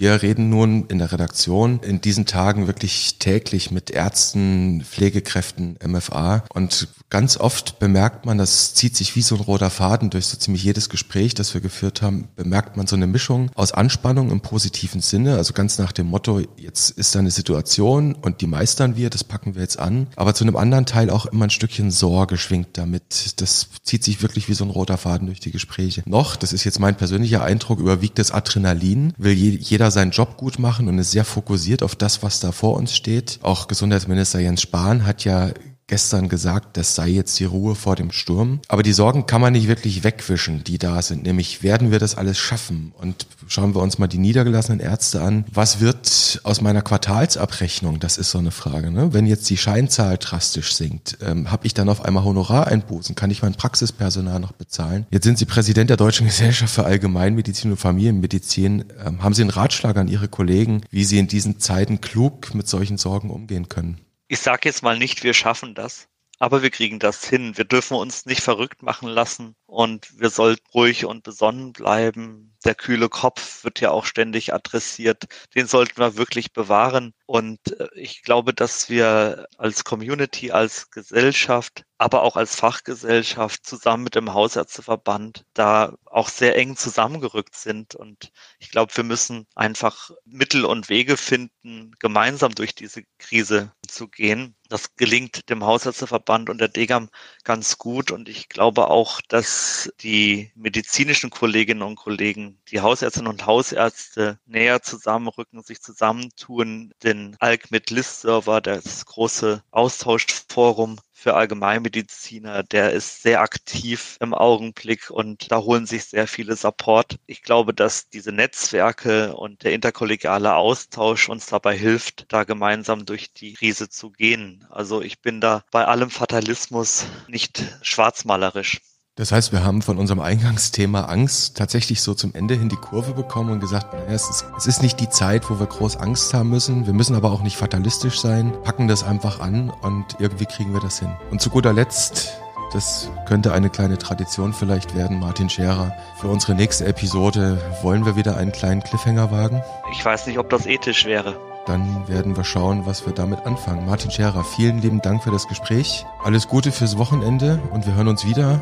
Wir 0.01 0.23
reden 0.23 0.49
nun 0.49 0.87
in 0.87 0.97
der 0.97 1.13
Redaktion 1.13 1.81
in 1.81 2.01
diesen 2.01 2.25
Tagen 2.25 2.67
wirklich 2.67 3.19
täglich 3.19 3.71
mit 3.71 3.91
Ärzten, 3.91 4.83
Pflegekräften, 4.83 5.77
MFA 5.87 6.43
und 6.55 6.89
ganz 7.11 7.37
oft 7.37 7.79
bemerkt 7.81 8.25
man, 8.25 8.39
das 8.39 8.75
zieht 8.75 8.97
sich 8.97 9.17
wie 9.17 9.23
so 9.23 9.35
ein 9.35 9.41
roter 9.41 9.69
Faden 9.69 10.11
durch 10.11 10.27
so 10.27 10.37
ziemlich 10.37 10.63
jedes 10.63 10.89
Gespräch, 10.89 11.35
das 11.35 11.53
wir 11.53 11.61
geführt 11.61 12.03
haben, 12.03 12.29
bemerkt 12.37 12.77
man 12.77 12.87
so 12.87 12.97
eine 12.97 13.09
Mischung 13.09 13.51
aus 13.57 13.73
Anspannung 13.73 14.31
im 14.31 14.41
positiven 14.41 15.01
Sinne, 15.01 15.37
also 15.37 15.53
ganz 15.53 15.79
nach 15.79 15.93
dem 15.93 16.07
Motto, 16.07 16.41
jetzt 16.57 16.91
ist 16.91 17.15
da 17.15 17.19
eine 17.19 17.33
Situation 17.33 18.15
und 18.15 18.41
die 18.41 18.47
meistern 18.47 18.97
wir, 18.97 19.11
das 19.11 19.25
packen 19.25 19.55
wir 19.55 19.63
jetzt 19.63 19.79
an, 19.79 20.07
aber 20.17 20.35
zu 20.35 20.45
einem 20.45 20.57
anderen 20.57 20.87
Teil 20.87 21.11
auch 21.11 21.27
immer 21.27 21.47
ein 21.47 21.51
Stückchen 21.51 21.91
Sorge 21.91 22.39
schwingt 22.39 22.79
damit. 22.79 23.41
Das 23.41 23.69
zieht 23.83 24.05
sich 24.05 24.23
wirklich 24.23 24.49
wie 24.49 24.55
so 24.55 24.65
ein 24.65 24.71
roter 24.71 24.97
Faden 24.97 25.27
durch 25.27 25.41
die 25.41 25.51
Gespräche. 25.51 26.03
Noch, 26.07 26.37
das 26.37 26.53
ist 26.53 26.65
jetzt 26.65 26.79
mein 26.79 26.97
persönlicher 26.97 27.43
Eindruck, 27.43 27.81
überwiegt 27.81 28.19
das 28.19 28.31
Adrenalin, 28.31 29.13
will 29.19 29.33
jeder 29.33 29.91
seinen 29.91 30.13
Job 30.13 30.37
gut 30.37 30.59
machen 30.59 30.89
und 30.89 30.99
ist 30.99 31.11
sehr 31.11 31.25
fokussiert 31.25 31.83
auf 31.83 31.97
das, 31.97 32.23
was 32.23 32.39
da 32.39 32.53
vor 32.53 32.77
uns 32.77 32.95
steht. 32.95 33.41
Auch 33.43 33.67
Gesundheitsminister 33.67 34.39
Jens 34.39 34.63
Spahn 34.63 35.05
hat 35.07 35.25
ja 35.25 35.51
gestern 35.91 36.29
gesagt, 36.29 36.77
das 36.77 36.95
sei 36.95 37.09
jetzt 37.09 37.39
die 37.41 37.45
Ruhe 37.45 37.75
vor 37.75 37.97
dem 37.97 38.13
Sturm. 38.13 38.61
Aber 38.69 38.83
die 38.83 38.93
Sorgen 38.93 39.27
kann 39.27 39.41
man 39.41 39.53
nicht 39.53 39.69
wirklich 39.69 40.05
wegwischen, 40.05 40.65
die 40.65 40.79
da 40.79 41.03
sind. 41.03 41.25
Nämlich, 41.25 41.63
werden 41.63 41.91
wir 41.91 41.99
das 41.99 42.15
alles 42.15 42.39
schaffen? 42.39 42.93
Und 42.97 43.27
schauen 43.49 43.75
wir 43.75 43.83
uns 43.83 43.99
mal 43.99 44.07
die 44.07 44.19
niedergelassenen 44.19 44.81
Ärzte 44.81 45.21
an. 45.21 45.45
Was 45.53 45.81
wird 45.81 46.41
aus 46.45 46.61
meiner 46.61 46.81
Quartalsabrechnung? 46.81 47.99
Das 47.99 48.19
ist 48.19 48.31
so 48.31 48.39
eine 48.39 48.53
Frage. 48.53 48.93
Ne? 48.93 49.13
Wenn 49.13 49.27
jetzt 49.27 49.51
die 49.51 49.57
Scheinzahl 49.57 50.17
drastisch 50.17 50.75
sinkt, 50.75 51.19
ähm, 51.21 51.51
habe 51.51 51.67
ich 51.67 51.75
dann 51.75 51.89
auf 51.89 52.05
einmal 52.05 52.25
Honorareinbußen? 52.25 53.17
Kann 53.17 53.33
ich 53.33 53.43
mein 53.43 53.55
Praxispersonal 53.55 54.39
noch 54.39 54.53
bezahlen? 54.53 55.07
Jetzt 55.11 55.25
sind 55.25 55.39
Sie 55.39 55.45
Präsident 55.45 55.91
der 55.91 55.97
Deutschen 55.97 56.27
Gesellschaft 56.27 56.73
für 56.73 56.85
Allgemeinmedizin 56.85 57.73
und 57.73 57.79
Familienmedizin. 57.79 58.85
Ähm, 59.05 59.25
haben 59.25 59.35
Sie 59.35 59.43
einen 59.43 59.51
Ratschlag 59.51 59.97
an 59.97 60.07
Ihre 60.07 60.29
Kollegen, 60.29 60.83
wie 60.91 61.05
sie 61.05 61.19
in 61.19 61.27
diesen 61.27 61.59
Zeiten 61.59 62.01
klug 62.01 62.55
mit 62.55 62.69
solchen 62.69 62.97
Sorgen 62.97 63.31
umgehen 63.31 63.69
können? 63.69 63.99
Ich 64.31 64.39
sage 64.39 64.69
jetzt 64.69 64.85
mal 64.85 64.97
nicht, 64.97 65.25
wir 65.25 65.35
schaffen 65.35 65.75
das, 65.75 66.09
aber 66.39 66.63
wir 66.63 66.71
kriegen 66.71 67.01
das 67.01 67.25
hin. 67.29 67.57
Wir 67.59 67.65
dürfen 67.65 67.97
uns 67.97 68.27
nicht 68.27 68.43
verrückt 68.43 68.81
machen 68.81 69.09
lassen 69.09 69.57
und 69.67 70.21
wir 70.21 70.31
sollten 70.31 70.65
ruhig 70.73 71.05
und 71.05 71.25
besonnen 71.25 71.73
bleiben. 71.73 72.50
Der 72.65 72.75
kühle 72.75 73.09
Kopf 73.09 73.65
wird 73.65 73.81
ja 73.81 73.91
auch 73.91 74.05
ständig 74.05 74.53
adressiert. 74.53 75.25
Den 75.55 75.67
sollten 75.67 75.99
wir 75.99 76.17
wirklich 76.17 76.53
bewahren. 76.53 77.15
Und 77.27 77.79
äh, 77.79 77.89
ich 77.95 78.23
glaube, 78.23 78.53
dass 78.53 78.91
wir 78.91 79.47
als 79.57 79.85
Community, 79.85 80.51
als 80.51 80.91
Gesellschaft, 80.91 81.85
aber 82.01 82.23
auch 82.23 82.37
als 82.37 82.57
Fachgesellschaft 82.57 83.67
zusammen 83.67 84.05
mit 84.05 84.15
dem 84.15 84.33
Hausärzteverband 84.33 85.45
da 85.53 85.95
auch 86.07 86.29
sehr 86.31 86.57
eng 86.57 86.77
zusammengerückt 86.77 87.55
sind. 87.55 87.95
Und 87.95 88.33
ich 88.59 88.71
glaube, 88.71 88.97
wir 88.97 89.05
müssen 89.05 89.47
einfach 89.55 90.11
Mittel 90.25 90.65
und 90.65 90.89
Wege 90.89 91.17
finden, 91.19 91.93
gemeinsam 92.01 92.55
durch 92.55 92.75
diese 92.75 93.03
Krise 93.19 93.73
zu 93.87 94.09
gehen. 94.09 94.57
Das 94.71 94.97
gelingt 94.97 95.51
dem 95.51 95.65
Hausärzteverband 95.65 96.49
und 96.49 96.59
der 96.59 96.69
DEGAM 96.69 97.11
ganz 97.45 97.77
gut. 97.77 98.11
Und 98.11 98.29
ich 98.31 98.49
glaube 98.49 98.89
auch, 98.89 99.21
dass 99.29 99.93
die 100.01 100.51
medizinischen 100.55 101.31
Kolleginnen 101.31 101.83
und 101.83 101.97
Kollegen, 101.97 102.50
die 102.71 102.81
Hausärztinnen 102.81 103.31
und 103.31 103.47
Hausärzte 103.47 104.39
näher 104.47 104.83
zusammenrücken, 104.83 105.63
sich 105.63 105.81
zusammentun, 105.81 106.93
den 107.03 107.37
AlkMed-List-Server, 107.41 108.61
das 108.61 109.07
große 109.07 109.63
Austauschforum 109.71 110.99
für 111.13 111.35
Allgemeinmediziner, 111.35 112.63
der 112.63 112.93
ist 112.93 113.23
sehr 113.23 113.43
aktiv 113.43 114.17
im 114.21 114.33
Augenblick 114.33 115.11
und 115.11 115.53
da 115.53 115.59
holen 115.59 115.85
sich 115.87 116.07
sehr 116.07 116.27
viele 116.27 116.57
Support. 116.57 117.17
Ich 117.27 117.43
glaube, 117.43 117.75
dass 117.75 118.09
diese 118.09 118.33
Netzwerke 118.33 119.37
und 119.37 119.63
der 119.63 119.73
interkollegiale 119.73 120.55
Austausch 120.55 121.29
uns 121.29 121.47
dabei 121.47 121.77
hilft, 121.77 122.25
da 122.33 122.45
gemeinsam 122.45 123.05
durch 123.05 123.33
die 123.35 123.53
Krise 123.53 123.91
zu 123.91 124.11
gehen. 124.11 124.67
Also 124.71 125.03
ich 125.03 125.21
bin 125.21 125.41
da 125.43 125.63
bei 125.71 125.85
allem 125.85 126.11
Fatalismus 126.11 127.07
nicht 127.29 127.63
schwarzmalerisch. 127.83 128.81
Das 129.17 129.33
heißt, 129.33 129.53
wir 129.53 129.65
haben 129.65 129.83
von 129.83 129.99
unserem 129.99 130.21
Eingangsthema 130.21 131.03
Angst 131.03 131.57
tatsächlich 131.57 132.01
so 132.01 132.15
zum 132.15 132.33
Ende 132.33 132.55
hin 132.55 132.69
die 132.69 132.77
Kurve 132.77 133.13
bekommen 133.13 133.51
und 133.51 133.61
gesagt, 133.61 133.93
naja, 133.93 134.07
es, 134.09 134.31
ist, 134.31 134.45
es 134.57 134.67
ist 134.67 134.83
nicht 134.83 135.01
die 135.01 135.09
Zeit, 135.09 135.51
wo 135.51 135.59
wir 135.59 135.67
groß 135.67 135.97
Angst 135.97 136.33
haben 136.33 136.49
müssen. 136.49 136.87
Wir 136.87 136.93
müssen 136.93 137.17
aber 137.17 137.33
auch 137.33 137.43
nicht 137.43 137.57
fatalistisch 137.57 138.21
sein, 138.21 138.53
packen 138.63 138.87
das 138.87 139.03
einfach 139.03 139.41
an 139.41 139.71
und 139.83 140.05
irgendwie 140.21 140.47
kriegen 140.47 140.73
wir 140.73 140.81
das 140.81 141.01
hin. 141.01 141.11
Und 141.33 141.43
zu 141.43 141.51
guter 141.51 141.73
Letzt, 141.73 142.39
das 142.73 143.11
könnte 143.27 143.53
eine 143.53 143.69
kleine 143.69 143.99
Tradition 143.99 144.53
vielleicht 144.53 144.95
werden, 144.95 145.19
Martin 145.19 145.51
Scherer. 145.51 145.93
Für 146.21 146.29
unsere 146.29 146.55
nächste 146.55 146.87
Episode 146.87 147.61
wollen 147.83 148.07
wir 148.07 148.15
wieder 148.15 148.37
einen 148.37 148.53
kleinen 148.53 148.83
Cliffhanger 148.83 149.33
wagen. 149.33 149.61
Ich 149.93 150.05
weiß 150.05 150.29
nicht, 150.29 150.39
ob 150.39 150.49
das 150.51 150.67
ethisch 150.67 151.05
wäre 151.05 151.37
dann 151.67 152.09
werden 152.09 152.37
wir 152.37 152.43
schauen, 152.43 152.85
was 152.85 153.07
wir 153.07 153.13
damit 153.13 153.47
anfangen. 153.47 153.87
Martin 153.87 154.11
Scherer, 154.11 154.43
vielen 154.43 154.81
lieben 154.81 155.01
Dank 155.03 155.23
für 155.23 155.31
das 155.31 155.47
Gespräch. 155.47 156.05
Alles 156.25 156.49
Gute 156.49 156.73
fürs 156.73 156.99
Wochenende 156.99 157.61
und 157.71 157.87
wir 157.87 157.95
hören 157.95 158.09
uns 158.09 158.27
wieder 158.27 158.61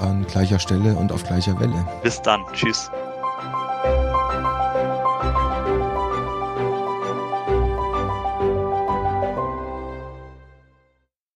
an 0.00 0.26
gleicher 0.26 0.58
Stelle 0.58 0.94
und 0.94 1.12
auf 1.12 1.24
gleicher 1.24 1.58
Welle. 1.60 1.86
Bis 2.02 2.20
dann. 2.22 2.44
Tschüss. 2.52 2.90